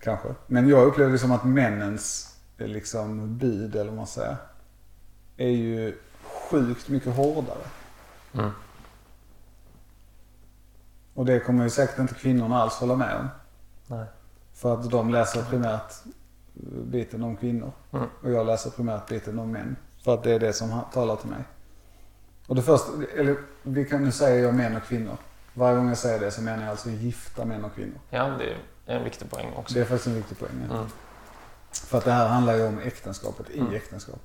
[0.00, 0.28] kanske.
[0.46, 4.36] Men jag upplever det som att männens eh, liksom bud, eller vad man säger,
[5.36, 5.98] är ju
[6.50, 7.64] sjukt mycket hårdare.
[8.34, 8.50] Mm.
[11.14, 13.28] Och det kommer ju säkert inte kvinnorna alls hålla med om.
[13.86, 14.06] Nej.
[14.54, 15.92] För att de läser primärt
[16.84, 17.72] biten om kvinnor.
[17.92, 18.06] Mm.
[18.22, 19.76] Och jag läser primärt biten om män.
[20.04, 21.42] För att det är det som talar till mig.
[22.46, 25.16] Och det första, eller vi kan nu säga jag män och kvinnor.
[25.54, 27.98] Varje gång jag säger det så menar jag alltså gifta män och kvinnor.
[28.10, 28.44] Ja, det
[28.92, 29.74] är en viktig poäng också.
[29.74, 30.66] Det är faktiskt en viktig poäng.
[30.68, 30.74] ja.
[30.76, 30.88] Mm.
[31.72, 33.74] För att det här handlar ju om äktenskapet, i Mm.
[33.74, 34.22] äktenskapet.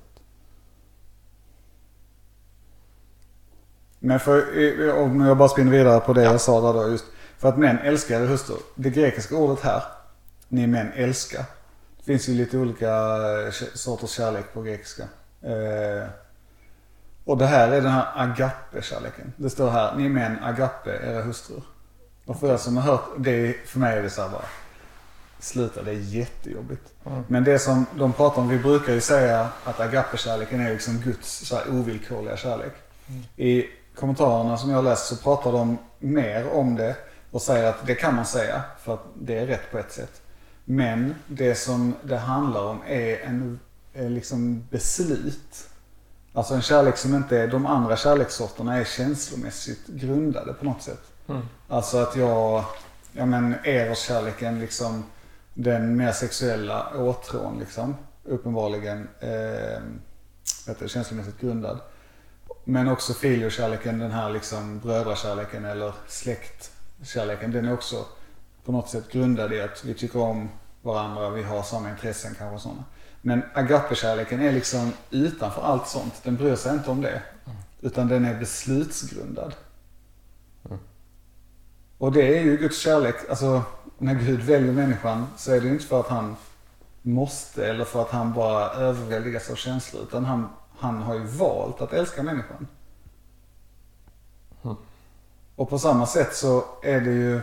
[4.02, 7.04] Men för, om jag bara spinner vidare på det jag sa där då just.
[7.38, 8.58] För att män älskar hustrur.
[8.74, 9.82] Det grekiska ordet här,
[10.48, 11.44] ni män älskar.
[11.98, 15.02] Det finns ju lite olika eh, sorters kärlek på grekiska.
[15.42, 16.08] Eh,
[17.24, 19.32] och det här är den här agape-kärleken.
[19.36, 21.62] Det står här, ni män agape era hustrur.
[22.26, 24.44] Och för er som har hört det, för mig är det så här bara,
[25.38, 26.92] sluta det är jättejobbigt.
[27.06, 27.22] Mm.
[27.28, 31.46] Men det som de pratar om, vi brukar ju säga att agape-kärleken är liksom Guds
[31.48, 32.72] så här ovillkorliga kärlek.
[33.36, 36.96] I kommentarerna som jag läst så pratar de mer om det
[37.30, 40.22] och säger att det kan man säga för att det är rätt på ett sätt.
[40.64, 43.60] Men det som det handlar om är en
[43.92, 45.68] är liksom beslut.
[46.32, 51.02] Alltså en kärlek som inte är, de andra kärlekssorterna är känslomässigt grundade på något sätt.
[51.28, 51.42] Mm.
[51.68, 52.64] Alltså att jag,
[53.12, 55.04] ja men eroskärleken liksom,
[55.54, 59.82] den mer sexuella åtrån liksom, uppenbarligen eh,
[60.66, 61.80] vet du, känslomässigt grundad.
[62.64, 68.06] Men också filiokärleken, den här liksom brödrakärleken eller släktkärleken, den är också
[68.64, 70.48] på något sätt grundad i att vi tycker om
[70.82, 72.84] varandra, vi har samma intressen kanske och sådana.
[73.22, 76.14] Men agapekärleken är liksom utanför allt sånt.
[76.22, 77.22] Den bryr sig inte om det.
[77.80, 79.54] Utan den är beslutsgrundad.
[81.98, 83.14] Och det är ju Guds kärlek.
[83.30, 83.62] Alltså
[83.98, 86.36] när Gud väljer människan så är det inte för att han
[87.02, 90.02] måste eller för att han bara överväldigas av känslor.
[90.02, 90.48] Utan han,
[90.80, 92.66] han har ju valt att älska människan.
[94.64, 94.76] Mm.
[95.56, 97.40] Och på samma sätt så är det ju,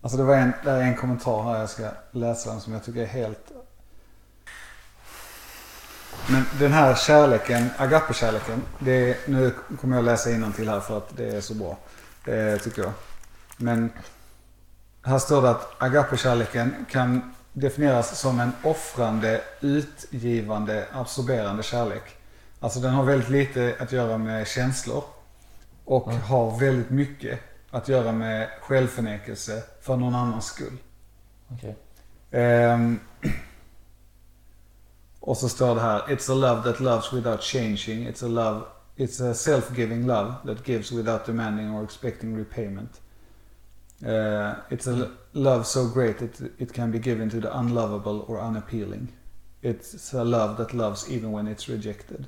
[0.00, 2.84] alltså det var en, där är en kommentar här jag ska läsa den som jag
[2.84, 3.52] tycker är helt
[6.26, 11.16] men den här kärleken, agape-kärleken, det är, nu kommer jag läsa till här för att
[11.16, 11.76] det är så bra.
[12.34, 12.92] Eh, tycker jag.
[13.56, 13.92] Men
[15.02, 22.16] här står det att agape-kärleken kan definieras som en offrande, utgivande, absorberande kärlek.
[22.64, 25.04] Alltså den har väldigt lite att göra med känslor.
[25.84, 30.76] Och har väldigt mycket att göra med självförnekelse för någon annans skull.
[31.48, 31.76] Okej.
[32.30, 33.00] Ehm,
[35.20, 38.08] och så står det här, It's a love that loves without changing.
[38.08, 38.60] It's a love,
[38.96, 43.00] it's a self-giving love that gives without demanding or expecting repayment.
[44.02, 48.24] Eh, it's a l- love so great that it can be given to the unlovable
[48.28, 49.08] or unappealing.
[49.62, 52.26] It's a love that loves even when it's rejected.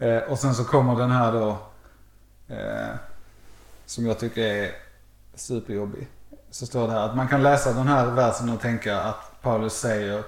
[0.00, 1.58] Eh, och sen så kommer den här då,
[2.54, 2.94] eh,
[3.86, 4.72] som jag tycker är
[5.34, 6.08] superjobbig.
[6.50, 9.74] Så står det här att man kan läsa den här versen och tänka att Paulus
[9.74, 10.22] säger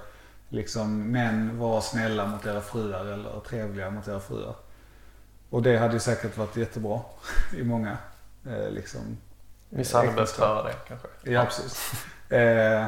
[0.49, 4.55] liksom män var snälla mot era fruar eller trevliga mot era fruar.
[5.49, 7.01] Och det hade ju säkert varit jättebra
[7.57, 7.97] i många
[8.45, 9.17] eh, liksom
[9.69, 11.07] Vissa hade behövt höra det kanske.
[11.23, 12.05] Ja, precis.
[12.31, 12.85] Eh,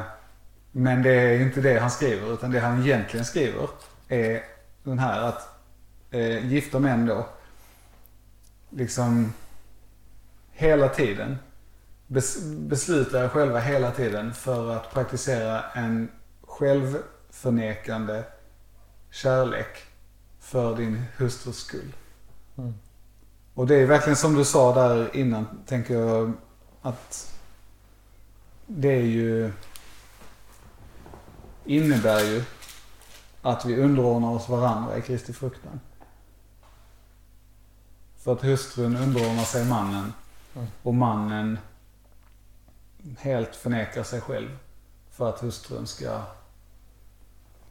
[0.72, 3.68] men det är inte det han skriver, utan det han egentligen skriver
[4.08, 4.42] är
[4.82, 5.55] den här att
[6.16, 7.26] eh, gifta män då,
[8.70, 9.32] liksom
[10.52, 11.38] hela tiden,
[12.06, 16.08] bes, beslutar själva hela tiden för att praktisera en
[16.42, 18.24] självförnekande
[19.10, 19.82] kärlek
[20.40, 21.92] för din hustrus skull.
[22.58, 22.74] Mm.
[23.54, 26.32] Och det är verkligen som du sa där innan, tänker jag,
[26.82, 27.34] att
[28.66, 29.52] det är ju
[31.64, 32.42] innebär ju
[33.42, 35.80] att vi underordnar oss varandra i Kristi fruktan.
[38.26, 40.12] För att hustrun underordnar sig mannen
[40.54, 40.68] Mm.
[40.82, 41.58] och mannen
[43.18, 44.58] helt förnekar sig själv
[45.10, 46.22] för att hustrun ska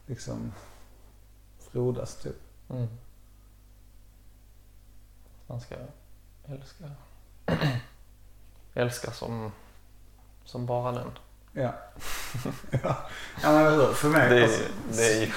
[0.06, 0.52] liksom
[1.70, 2.36] frodas typ.
[2.70, 2.88] Mm.
[5.46, 5.74] Man ska
[6.48, 6.84] älska.
[8.74, 9.52] älska som,
[10.44, 11.10] som bara den.
[11.52, 11.74] Ja.
[12.70, 12.96] ja.
[13.42, 13.92] ja men hur?
[13.92, 14.30] För mig.
[14.30, 15.32] Det, alltså, det är ju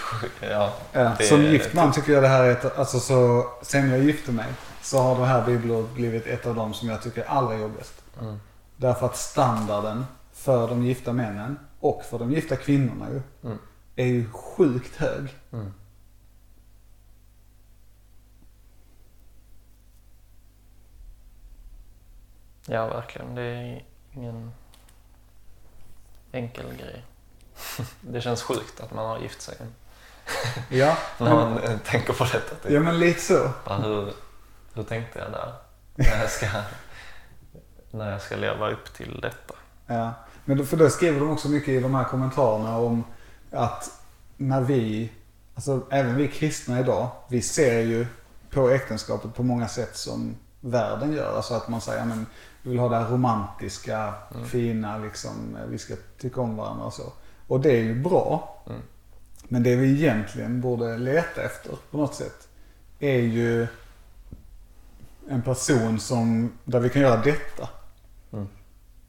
[0.49, 3.89] ja, ja, det som gift man tycker jag det här är ett, alltså så, sen
[3.89, 7.21] jag gifte mig så har det här bibelordet blivit ett av de som jag tycker
[7.21, 7.93] är allra jobbigast.
[8.21, 8.39] Mm.
[8.77, 13.57] Därför att standarden för de gifta männen och för de gifta kvinnorna ju, Mm.
[13.95, 15.35] är ju sjukt hög.
[15.51, 15.73] Mm.
[22.67, 23.35] Ja, verkligen.
[23.35, 24.51] Det är ingen
[26.31, 27.05] enkel grej.
[28.01, 29.57] Det känns sjukt att man har gift sig
[30.69, 32.55] Ja, när man tänker på detta.
[32.55, 32.71] Typ.
[32.71, 33.51] ja men lite så.
[33.65, 34.13] Ja, hur,
[34.79, 35.53] hur tänkte jag där?
[35.95, 36.47] När jag, ska,
[37.97, 39.53] när jag ska leva upp till detta.
[39.87, 40.13] Ja.
[40.45, 43.03] Men då, för då skriver de också mycket i de här kommentarerna om
[43.51, 43.91] att
[44.37, 45.11] när vi,
[45.55, 48.07] alltså även vi kristna idag, vi ser ju
[48.49, 51.35] på äktenskapet på många sätt som världen gör.
[51.35, 52.25] Alltså att man säger, men
[52.61, 54.13] vi vill ha det här romantiska,
[54.45, 57.13] fina, liksom, vi ska tycka om varandra och så.
[57.47, 58.63] Och det är ju bra.
[58.67, 58.81] Mm.
[59.43, 62.47] Men det vi egentligen borde leta efter på något sätt
[62.99, 63.67] är ju
[65.29, 67.69] en person som, där vi kan göra detta.
[68.31, 68.47] Mm.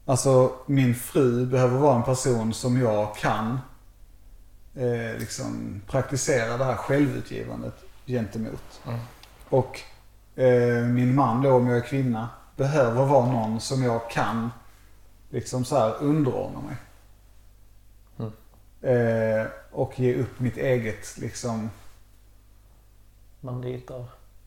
[0.05, 3.59] Alltså min fru behöver vara en person som jag kan
[4.75, 8.81] eh, liksom praktisera det här självutgivandet gentemot.
[8.87, 8.99] Mm.
[9.49, 9.79] Och
[10.35, 14.51] eh, min man då, om jag är kvinna, behöver vara någon som jag kan
[15.29, 16.75] liksom så här underordna mig.
[18.19, 18.31] Mm.
[18.81, 21.69] Eh, och ge upp mitt eget liksom
[23.39, 23.77] Man.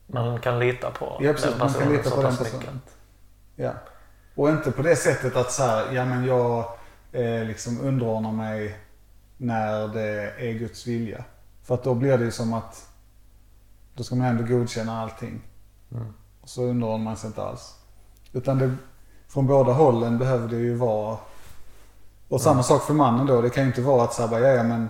[0.07, 1.49] Man kan lita på Ja, precis.
[1.49, 2.73] den Man kan personen lita så på den pass personen.
[2.73, 2.95] mycket.
[3.55, 3.71] Ja.
[4.35, 6.65] Och inte på det sättet att så här, ja men jag
[7.11, 8.77] eh, liksom underordnar mig
[9.37, 11.23] när det är Guds vilja.
[11.63, 12.87] För att då blir det ju som att
[13.93, 15.41] då ska man ändå godkänna allting.
[15.91, 16.13] Mm.
[16.41, 17.75] Och så underordnar man sig inte alls.
[18.33, 18.75] Utan det,
[19.27, 21.17] från båda hållen behöver det ju vara
[22.29, 23.41] och samma sak för mannen då.
[23.41, 24.89] Det kan ju inte vara att så här, bara, ja, ja men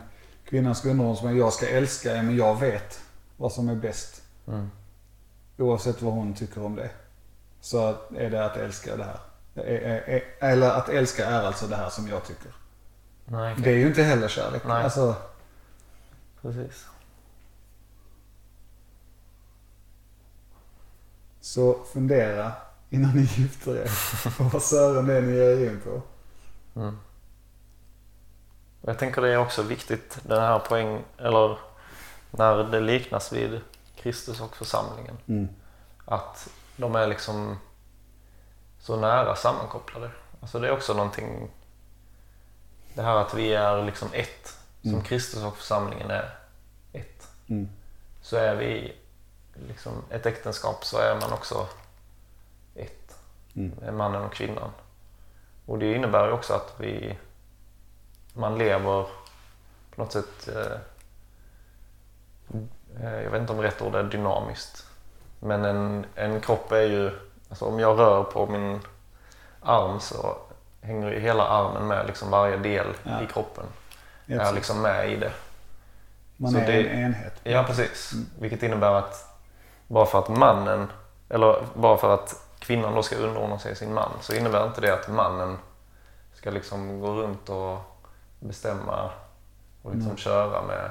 [0.50, 3.00] kvinnan ska underordna sig men jag ska älska, ja, men jag vet
[3.38, 4.22] vad som är bäst.
[4.48, 4.70] Mm.
[5.58, 6.90] Oavsett vad hon tycker om det.
[7.62, 9.20] Så är det att älska det här.
[9.56, 12.52] Är- är- är- Eller att älska är alltså det här som jag tycker.
[13.26, 13.64] Nej, okej.
[13.64, 14.62] Det är ju inte heller kärlek.
[14.66, 14.84] Nej.
[14.84, 15.16] Alltså,
[16.42, 16.86] Precis.
[21.42, 22.52] så fundera
[22.90, 23.90] innan ni gifter er
[24.38, 26.02] på vad sören är ni ger er in på.
[26.80, 26.98] Mm.
[28.82, 31.58] Jag tänker det är också viktigt den här poäng, eller
[32.32, 33.62] när det liknas vid
[34.06, 35.18] Kristus och församlingen.
[35.28, 35.48] Mm.
[36.06, 37.60] Att de är liksom
[38.80, 40.12] så nära sammankopplade.
[40.42, 41.52] Alltså det är också någonting,
[42.94, 45.04] det här att vi är liksom ett, som Mm.
[45.04, 46.38] Kristus och församlingen är
[46.94, 47.28] ett.
[47.48, 47.70] Mm.
[48.22, 48.96] Så är vi
[49.68, 51.68] liksom ett äktenskap så är man också
[52.76, 53.16] ett.
[53.56, 53.98] Mm.
[53.98, 54.72] Mannen och kvinnan.
[55.66, 57.18] Och det innebär ju också att vi
[58.34, 59.04] man lever
[59.96, 60.78] på något sätt eh,
[63.02, 64.86] jag vet inte om rätt ord är dynamiskt.
[65.40, 67.12] Men en, en kropp är ju,
[67.50, 68.80] alltså om jag rör på min
[69.62, 70.38] arm så
[70.82, 73.22] hänger ju hela armen med, liksom varje del Ja.
[73.22, 73.66] i kroppen
[74.26, 75.32] Ja, är liksom med i det.
[76.38, 77.34] Man så är det- en enhet.
[77.44, 78.12] Ja, precis.
[78.40, 79.40] Vilket innebär att
[79.88, 80.92] bara för att mannen,
[81.30, 84.94] eller bara för att kvinnan då ska underordna sig sin man så innebär inte det
[84.94, 85.58] att mannen
[86.34, 87.78] ska liksom gå runt och
[88.40, 89.10] bestämma
[89.82, 90.18] och liksom Mm.
[90.18, 90.90] köra med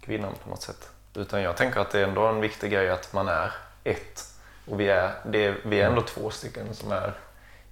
[0.00, 0.90] kvinnan på något sätt.
[1.18, 3.52] Utan jag tänker att det är ändå en viktig grej att man är
[3.84, 4.24] ett.
[4.66, 7.14] Och vi är, det vi är ändå två stycken som är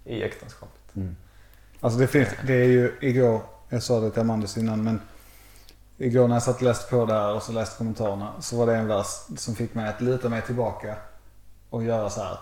[0.04, 0.94] i äktenskapet.
[1.80, 5.00] Alltså det finns, det är ju igår, jag sa det till Amandus innan men
[5.98, 8.66] igår när jag satt och läste på det här och så läste kommentarerna så var
[8.66, 9.06] det en vers
[9.36, 10.96] som fick mig att luta mig tillbaka
[11.70, 12.38] och göra så här.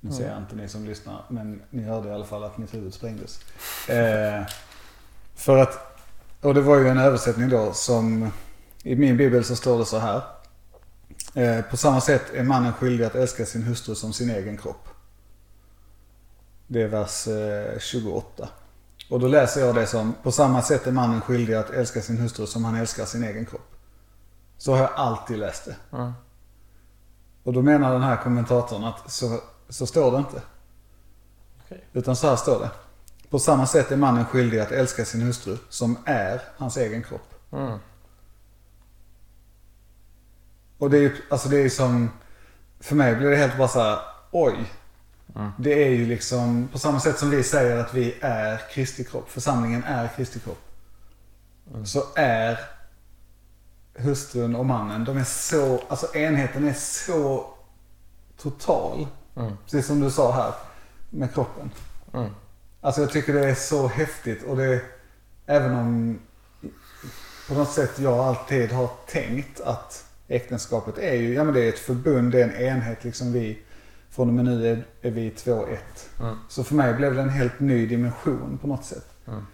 [0.00, 2.74] Nu ser jag inte ni som lyssnar men ni hörde i alla fall att mitt
[2.74, 3.40] huvud sprängdes.
[3.88, 4.42] Eh,
[5.34, 5.98] för att,
[6.40, 8.32] och det var ju en översättning då som
[8.82, 10.22] i min bibel så står det så här.
[11.34, 14.88] Eh, på samma sätt är mannen skyldig att älska sin hustru som sin egen kropp.
[16.66, 18.48] Det är vers eh, 28.
[19.10, 22.18] Och då läser jag det som, på samma sätt är mannen skyldig att älska sin
[22.18, 23.74] hustru som han älskar sin egen kropp.
[24.58, 25.96] Så har jag alltid läst det.
[25.96, 26.12] Mm.
[27.42, 30.42] Och då menar den här kommentatorn att så, så står det inte.
[31.64, 31.84] Okej.
[31.92, 32.70] Utan så här står det.
[33.30, 37.34] På samma sätt är mannen skyldig att älska sin hustru som är hans egen kropp.
[37.52, 37.78] Mm.
[40.82, 42.10] Och det är ju, alltså det är som,
[42.80, 43.98] för mig blir det helt bara så här,
[44.30, 44.72] oj.
[45.58, 49.30] Det är ju liksom, på samma sätt som vi säger att vi är Kristi kropp,
[49.30, 50.62] församlingen är Kristi kropp.
[51.84, 52.58] Så är
[53.94, 57.54] hustrun och mannen, de är så, alltså enheten är så
[58.38, 59.06] total.
[59.36, 59.56] Mm.
[59.64, 60.52] Precis som du sa här
[61.10, 61.70] med kroppen.
[62.14, 62.30] Mm.
[62.80, 64.80] Alltså jag tycker det är så häftigt och det,
[65.46, 66.18] även om
[67.48, 71.68] på något sätt jag alltid har tänkt att äktenskapet är ju, ja men det är
[71.68, 73.62] ett förbund, det är en enhet liksom vi,
[74.10, 76.10] från och med nu är, är vi två ett.
[76.20, 76.36] Mm.
[76.48, 79.06] Så för mig blev det en helt ny dimension på något sätt.
[79.26, 79.46] Mm.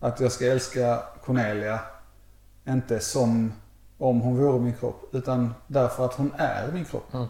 [0.00, 1.80] Att jag ska älska Cornelia,
[2.68, 3.52] inte som
[3.98, 7.14] om hon vore min kropp, utan därför att hon är min kropp.
[7.14, 7.26] Mm.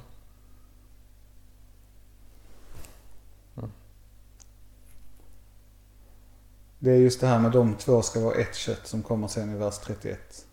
[6.79, 9.55] Det är just det här med de två ska vara ett kött som kommer sen
[9.55, 10.46] i vers 31.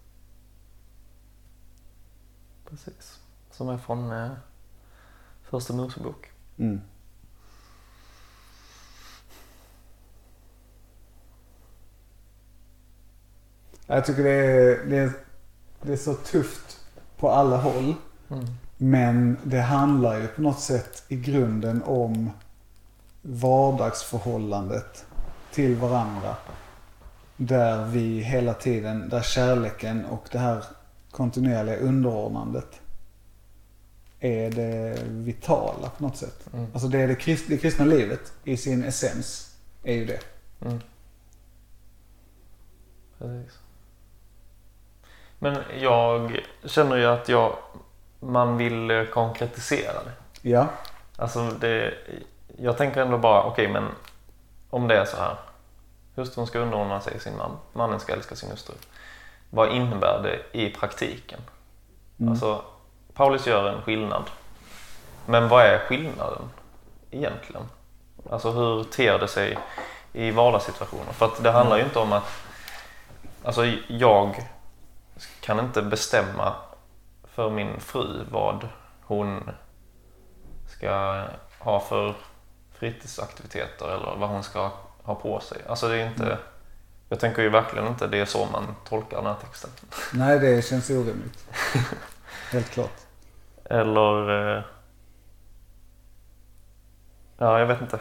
[2.74, 3.20] Precis.
[3.52, 4.32] Som är från eh,
[5.44, 6.32] första Mosebok.
[6.58, 6.82] Mm.
[13.88, 15.12] Jag tycker det är, det, är,
[15.82, 16.80] det är så tufft
[17.18, 17.96] på alla håll.
[18.30, 18.46] Mm.
[18.78, 22.32] Men det handlar ju på något sätt i grunden om
[23.22, 25.06] vardagsförhållandet
[25.52, 26.36] till varandra.
[27.38, 30.64] Där vi hela tiden, där kärleken och det här
[31.14, 32.82] kontinuerliga underordnandet
[34.20, 36.48] är det vitala på något sätt.
[36.54, 36.68] Mm.
[36.74, 40.20] Alltså det är det, krist, det kristna livet i sin essens är ju det.
[40.62, 40.82] Mm.
[43.18, 43.60] Precis.
[45.40, 47.56] Men jag känner ju att jag,
[48.20, 50.12] man vill eh, konkretisera det.
[50.50, 50.68] Ja.
[51.18, 51.94] Alltså det,
[52.58, 53.88] jag tänker ändå bara, okej men
[54.70, 55.36] om det är så här.
[56.16, 58.76] Hustrun ska underordna sig sin man, mannen ska älska sin hustru.
[59.54, 61.40] Vad innebär det i praktiken?
[62.20, 62.32] Mm.
[62.32, 62.62] Alltså,
[63.14, 64.24] Paulus gör en skillnad.
[65.26, 66.50] Men vad är skillnaden
[67.12, 67.64] egentligen?
[68.30, 69.58] Alltså hur ter det sig
[70.14, 71.14] i vardagssituationer?
[71.14, 72.44] För att det handlar ju inte om att
[73.44, 74.50] Alltså jag
[75.42, 76.56] kan inte bestämma
[77.24, 78.68] för min fru vad
[79.02, 79.50] hon
[80.68, 81.24] ska
[81.60, 82.14] ha för
[82.72, 84.72] fritidsaktiviteter eller vad hon ska
[85.04, 85.62] ha på sig.
[85.68, 86.38] Alltså det är inte,
[87.14, 89.70] jag tänker ju verkligen inte det är så man tolkar den här texten.
[90.14, 91.46] Nej, det känns orimligt.
[92.52, 92.98] Helt klart.
[93.66, 94.58] Eller...
[94.58, 94.64] eh,
[97.38, 98.00] Ja, jag vet inte.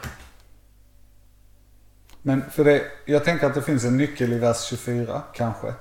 [2.22, 5.74] Men för det, jag tänker att det finns en nyckel i vers 24, kanske.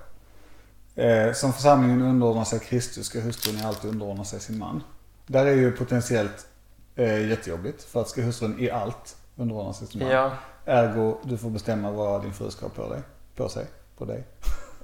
[0.95, 4.83] Eh, som församlingen underordnar sig Kristus ska hustrun i allt underordna sig sin man.
[5.27, 6.47] Där är ju potentiellt
[6.95, 7.83] eh, jättejobbigt.
[7.83, 10.11] För att ska hustrun i allt underordna sig sin man.
[10.11, 10.31] Ja,
[10.65, 13.01] Ergo, du får bestämma vad din fru ska ha på dig.
[13.41, 13.67] På sig.
[13.97, 14.23] På dig.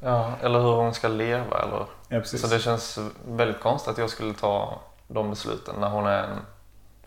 [0.02, 1.86] ja, eller hur hon ska leva eller...
[2.08, 2.42] Ja, precis.
[2.42, 6.40] Så det känns väldigt konstigt att jag skulle ta de besluten när hon är en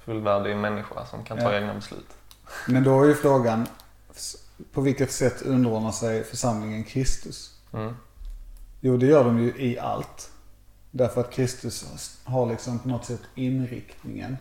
[0.05, 1.55] fullvärdig människa som kan ta Ja.
[1.59, 2.07] egna beslut.
[2.67, 3.67] Men då är ju frågan,
[4.73, 7.59] på vilket sätt underordnar sig församlingen Kristus?
[7.73, 7.97] Mm.
[8.81, 10.31] Jo, det gör de ju i allt.
[10.91, 14.37] Därför att Kristus har liksom på något sätt inriktningen.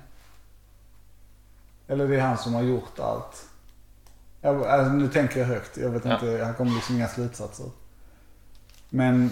[1.87, 3.48] Eller det är han som har gjort allt.
[4.41, 5.77] Jag, alltså, nu tänker jag högt.
[5.77, 6.13] Jag vet Ja.
[6.13, 7.65] inte, jag kommer liksom inga slutsatser.
[8.89, 9.31] Men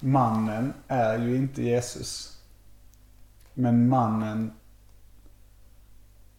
[0.00, 2.38] mannen är ju inte Jesus.
[3.54, 4.52] Men mannen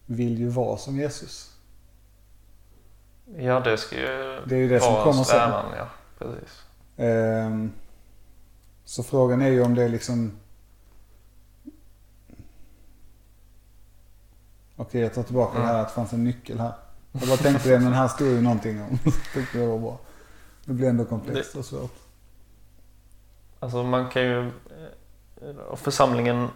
[0.05, 1.51] vill ju vara som Jesus.
[3.37, 5.25] Ja, det ska ju Det är ju det som vara kommer sen.
[5.25, 5.89] strävan, ja.
[6.19, 6.63] Precis.
[6.97, 7.71] Ehm,
[8.85, 10.31] så frågan är ju om det är liksom...
[14.75, 16.73] Okej, jag tar tillbaka det här att det fanns en nyckel här.
[17.11, 18.97] Jag bara tänkte det, men här stod ju någonting om.
[19.33, 19.99] Tyckte det var bra.
[20.65, 21.91] Det blir ändå komplext och svårt.
[23.59, 24.47] Alltså man kan ju...
[25.41, 26.47] eh, och Församlingen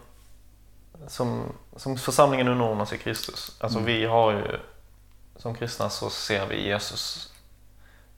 [1.07, 1.43] som,
[1.75, 3.57] som församlingen underordnar sig Kristus.
[3.59, 3.85] Alltså Mm.
[3.87, 4.59] vi har ju...
[5.35, 7.33] Som kristna så ser vi Jesus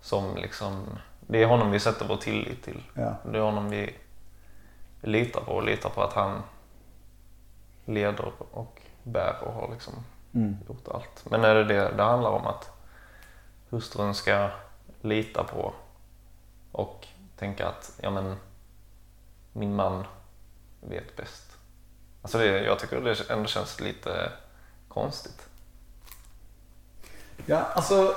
[0.01, 0.85] som liksom...
[1.27, 2.83] Det är honom vi sätter vår tillit till.
[2.93, 3.15] Ja.
[3.31, 3.95] Det är honom vi
[5.01, 6.41] litar på och litar på att han
[7.85, 9.93] leder och bär och har liksom
[10.33, 10.57] Mm.
[10.67, 11.25] gjort allt.
[11.29, 12.69] Men är det det det handlar om att
[13.69, 14.49] hustrun ska
[15.01, 15.73] lita på
[16.71, 18.35] och tänka att ja men
[19.53, 20.03] min man
[20.81, 21.57] vet bäst.
[22.21, 24.31] Alltså det, jag tycker det ändå känns lite
[24.87, 25.47] konstigt.
[27.45, 28.15] Ja, alltså.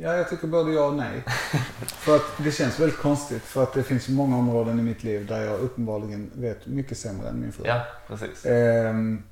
[0.00, 1.22] Ja, jag tycker både ja och nej.
[1.86, 3.42] för att det känns väldigt konstigt.
[3.42, 7.28] För att det finns många områden i mitt liv där jag uppenbarligen vet mycket sämre
[7.28, 7.64] än min fru.
[7.66, 8.46] Ja, precis.
[8.46, 9.22] Ehm,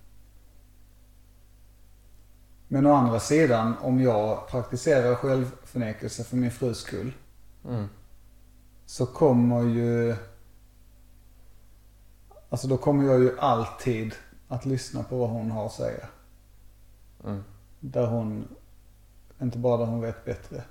[2.68, 7.12] men å andra sidan, om jag praktiserar självförnekelse för min frus skull.
[7.64, 7.88] Mm.
[8.86, 10.16] Så kommer ju...
[12.48, 14.14] Alltså då kommer jag ju alltid
[14.48, 16.06] att lyssna på vad hon har att säga.
[17.24, 17.44] Mm.
[17.80, 18.48] Där hon,
[19.42, 20.62] inte bara där hon vet bättre.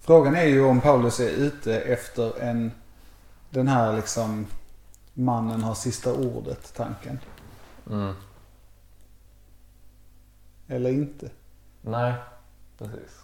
[0.00, 2.72] Frågan är ju om Paulus är ute efter en,
[3.50, 4.46] den här liksom,
[5.14, 7.18] mannen har sista ordet tanken.
[7.90, 8.14] Mm.
[10.68, 11.30] Eller inte.
[11.80, 12.14] Nej,
[12.78, 13.20] precis.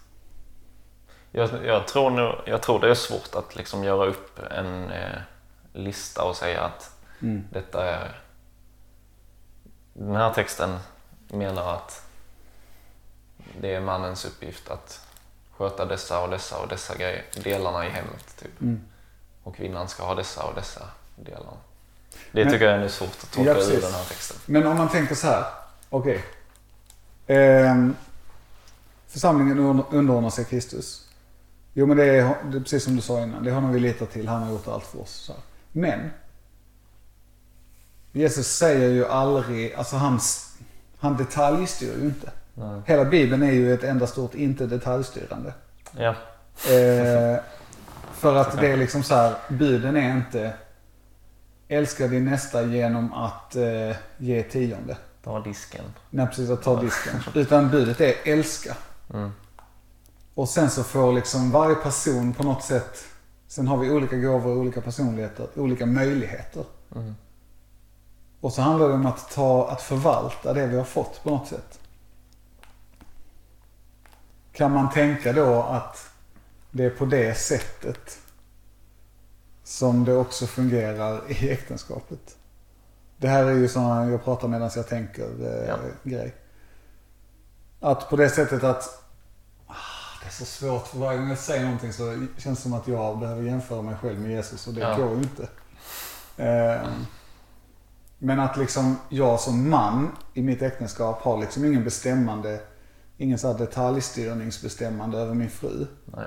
[1.31, 5.19] Jag, jag, tror nog, jag tror det är svårt att liksom göra upp en eh,
[5.73, 6.89] lista och säga att
[7.21, 7.43] Mm.
[7.51, 8.21] detta är...
[9.93, 10.79] Den här texten
[11.27, 12.05] menar att
[13.61, 15.07] det är mannens uppgift att
[15.57, 18.35] sköta dessa och dessa och dessa grejer, delarna i hemmet.
[18.41, 18.61] Typ.
[18.61, 18.81] Mm.
[19.43, 21.53] Och kvinnan ska ha dessa och dessa delar.
[22.31, 24.37] Det Men- tycker jag är svårt att tolka Ja, ur den här texten.
[24.45, 25.45] Men om man tänker så här.
[25.89, 26.15] Okej.
[26.15, 26.23] Ehm,
[29.07, 31.07] församlingen un- underordnar sig Kristus.
[31.73, 33.43] Jo men det är, det är precis som du sa innan.
[33.43, 34.27] Det har vi litat till.
[34.27, 35.31] Han har gjort allt för oss.
[35.71, 36.09] Men.
[38.11, 40.19] Jesus säger ju aldrig, alltså han,
[40.97, 42.31] han detaljstyr ju inte.
[42.53, 42.81] Nej.
[42.85, 45.53] Hela bibeln är ju ett enda stort inte detaljstyrande.
[45.97, 46.15] Ja,
[46.69, 47.39] Eh,
[48.13, 50.53] för att det är liksom så här, buden är inte
[51.67, 54.97] älska din nästa genom att eh, ge tionde.
[55.23, 55.85] Ta disken.
[56.09, 57.15] Nej, precis att ta disken.
[57.35, 58.75] Utan budet är älska.
[59.13, 59.31] Mm.
[60.33, 63.05] Och sen så får liksom varje person på något sätt,
[63.47, 66.65] sen har vi olika gåvor, olika personligheter, olika möjligheter.
[66.95, 67.15] Mm.
[68.41, 71.47] Och så handlar det om att ta, att förvalta det vi har fått på något
[71.47, 71.79] sätt.
[74.53, 76.09] Kan man tänka då att
[76.71, 78.19] det är på det sättet
[79.63, 82.37] som det också fungerar i äktenskapet?
[83.23, 85.77] Det här är ju sådana jag pratar medan jag tänker eh, Ja.
[86.03, 86.35] grej.
[87.79, 88.83] Att på det sättet att
[89.67, 89.73] ah,
[90.21, 92.87] det är så svårt för varje gång jag säger någonting så känns det som att
[92.87, 94.95] jag behöver jämföra mig själv med Jesus och det Ja.
[94.97, 95.43] går ju inte.
[96.37, 96.87] Eh,
[98.17, 102.59] men att liksom jag som man i mitt äktenskap har liksom ingen bestämmande,
[103.17, 106.25] ingen så här detaljstyrningsbestämmande över min fru Nej.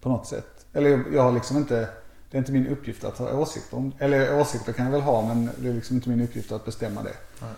[0.00, 0.66] på något sätt.
[0.72, 1.88] Eller jag, jag har liksom inte,
[2.32, 5.26] det är inte min uppgift att ha åsikter om, eller åsikter kan jag väl ha
[5.26, 7.16] men det är liksom inte min uppgift att bestämma det.
[7.40, 7.50] Nej.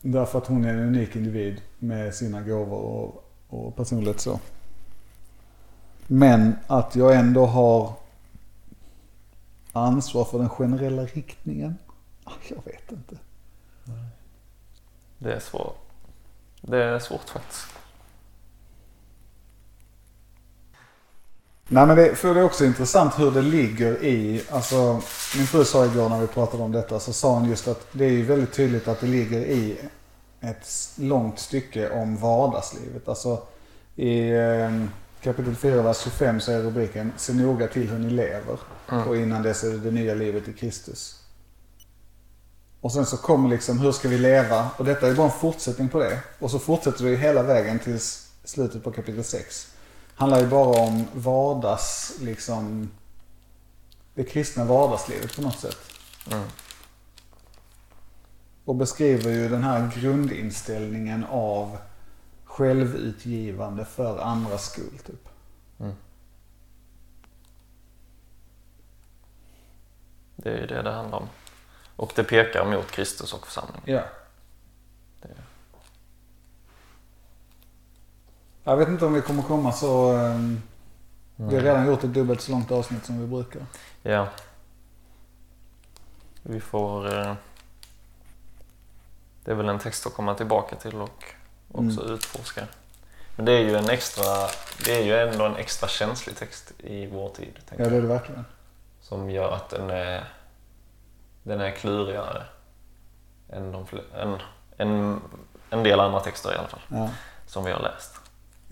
[0.00, 4.40] Därför att hon är en unik individ med sina gåvor och, och personlighet så.
[6.06, 7.92] Men att jag ändå har
[9.72, 11.78] ansvar för den generella riktningen.
[12.24, 13.16] Ah, Jag vet inte.
[15.18, 15.78] Det är svårt.
[16.60, 17.66] Det är svårt faktiskt.
[21.68, 25.00] Nej men det, för det är också intressant hur det ligger i, alltså
[25.36, 28.04] min fru sa igår när vi pratade om detta så sa hon just att det
[28.04, 29.76] är ju väldigt tydligt att det ligger i
[30.40, 33.08] ett långt stycke om vardagslivet.
[33.08, 33.42] Alltså
[33.96, 34.84] i eh,
[35.22, 38.58] kapitel 4, vers 25 så är rubriken Se noga till hur ni lever.
[38.90, 39.08] Mm.
[39.08, 41.18] Och innan dess är det det nya livet i Kristus.
[42.80, 44.70] Och sen så kommer liksom hur ska vi leva?
[44.76, 46.18] Och detta är bara en fortsättning på det.
[46.38, 49.68] Och så fortsätter det hela vägen till s- slutet på kapitel 6
[50.22, 52.90] handlar ju bara om vardags, liksom,
[54.14, 55.78] det kristna vardagslivet på något sätt.
[56.30, 56.44] Mm.
[58.64, 61.78] Och beskriver ju den här grundinställningen av
[62.44, 65.28] självutgivande för andras skull typ.
[65.80, 65.94] Mm.
[70.36, 71.28] Det är ju det det handlar om.
[71.96, 73.82] Och det pekar mot Kristus och församlingen.
[73.84, 74.02] Ja.
[78.64, 80.12] Jag vet inte om vi kommer komma så...
[80.16, 80.62] ehm,
[81.36, 83.62] Vi har redan gjort ett dubbelt så långt avsnitt som vi brukar.
[84.02, 84.28] Ja.
[86.42, 87.18] Vi får...
[87.18, 87.34] Eh,
[89.44, 91.24] det är väl en text att komma tillbaka till och
[91.72, 92.66] också utforska.
[93.36, 94.24] Men det är ju en extra...
[94.84, 97.58] Det är ju ändå en extra känslig text i vår tid.
[97.68, 98.44] tänker Ja, det är det verkligen.
[99.00, 100.24] Som gör att den är...
[101.42, 102.42] Den är klurigare
[103.48, 104.38] än, de, än,
[104.78, 105.20] än
[105.70, 106.80] en del andra texter i alla fall.
[106.88, 107.10] Ja,
[107.46, 108.21] Som vi har läst.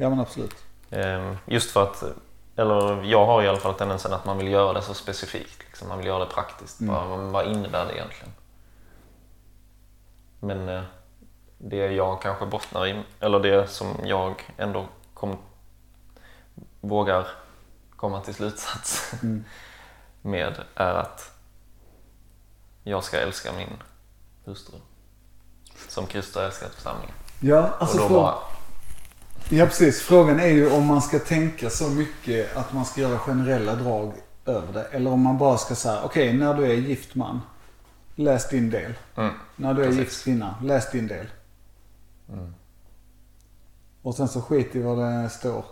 [0.00, 0.54] Ja men absolut.
[0.90, 2.02] Ehm, Just för att,
[2.56, 5.58] eller jag har i alla fall tendensen att man vill göra det så specifikt.
[5.66, 5.88] Liksom.
[5.88, 6.80] Man vill göra det praktiskt.
[6.80, 6.94] Mm.
[6.94, 8.32] Vad, vad innebär det egentligen?
[10.40, 10.82] Men eh,
[11.58, 15.36] det jag kanske bottnar i, eller det som jag ändå kom,
[16.80, 17.26] vågar
[17.96, 19.44] komma till slutsats Mm.
[20.22, 21.32] med är att
[22.84, 23.82] jag ska älska min
[24.44, 24.76] hustru.
[25.88, 27.14] Som Kristus har älskat församlingen.
[27.40, 28.34] Ja, alltså Och då frå- bara,
[29.48, 30.00] Ja precis.
[30.02, 34.12] Frågan är ju om man ska tänka så mycket att man ska göra generella drag
[34.46, 34.82] över det.
[34.84, 37.40] Eller om man bara ska säga, okej när du är gift man,
[38.16, 38.94] läs din del.
[39.16, 40.00] mm, När du är Precis.
[40.00, 41.26] gift kvinna, läs din del.
[42.28, 42.54] mm,
[44.02, 45.64] Och sen så skit i vad det står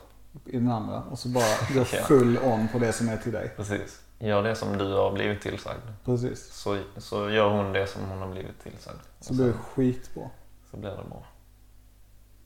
[0.45, 1.03] i den andra.
[1.11, 1.45] Och så bara
[1.75, 3.53] gå full on på det som är till dig.
[3.57, 4.01] precis.
[4.21, 5.81] Gör det som du har blivit tillsagd.
[6.05, 6.53] Precis.
[6.53, 8.99] så, så gör hon det som hon har blivit tillsagd.
[9.21, 10.31] Så blir det skitbra.
[10.71, 11.23] så blir det bra.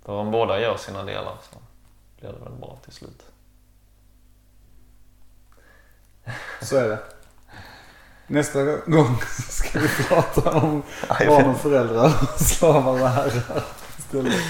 [0.04, 1.58] För om båda gör sina delar så
[2.20, 3.22] blir det väl bra till slut.
[6.62, 6.98] Så är det.
[8.26, 10.82] Nästa gång ska vi prata om
[11.26, 13.64] barn och föräldrar, slavar och herrar.
[13.98, 14.42] istället.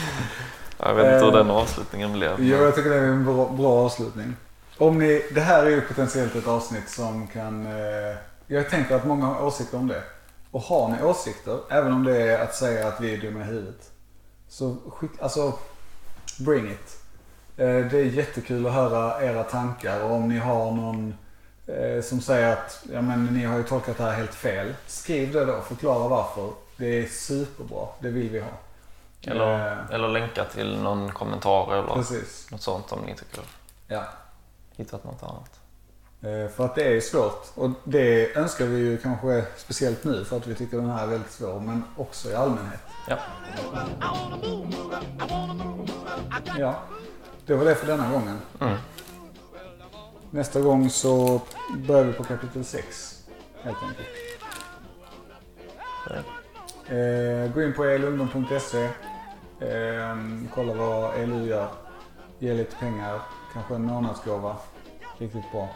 [0.79, 2.37] Jag vet inte hur Eh, den avslutningen blev.
[2.39, 4.37] Jo, jag tycker det är en bra, bra avslutning.
[4.79, 7.67] Om ni, det här är ju potentiellt ett avsnitt som kan...
[7.67, 10.03] Eh, jag tänker att många har åsikter om det.
[10.51, 13.45] Och har ni åsikter, även om det är att säga att vi är dumma i
[13.45, 13.92] huvudet.
[14.53, 15.53] Så skick, alltså,
[16.39, 17.03] bring it.
[17.57, 21.15] Eh, det är jättekul att höra era tankar och om ni har någon
[21.67, 24.75] eh, som säger att ja, men ni har ju tolkat det här helt fel.
[24.87, 26.51] Skriv det då, förklara varför.
[26.77, 28.49] Det är superbra, det vill vi ha.
[29.23, 32.51] Eller, Eh, eller länka till någon kommentar eller Precis.
[32.51, 33.45] något sånt om ni tycker
[33.89, 34.05] Ja.
[34.77, 35.61] hittat något annat.
[36.23, 37.47] Eh, För att det är svårt.
[37.55, 41.07] Och det önskar vi ju kanske speciellt nu för att vi tycker den här är
[41.07, 41.61] väldigt svår.
[41.61, 42.81] Men också i allmänhet.
[43.09, 43.19] Ja,
[46.59, 46.75] Ja,
[47.47, 48.39] det var det för denna gången.
[48.61, 48.77] mm.
[50.31, 51.41] Nästa gång så
[51.77, 53.19] börjar vi på kapitel 6.
[53.63, 54.09] Helt enkelt.
[56.87, 58.85] Eh, gå in på elungdom.se.
[59.61, 60.17] Eh,
[60.55, 61.69] kolla vad ELU gör.
[62.39, 63.21] Ge lite pengar.
[63.53, 64.57] Kanske en månadsgåva.
[65.19, 65.69] Riktigt bra.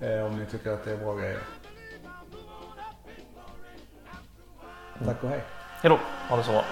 [0.00, 1.38] Eh, om ni tycker att det är bra grejer.
[5.04, 5.42] Tack och hej.
[5.82, 5.98] Hej då.
[6.28, 6.64] Ha det så bra.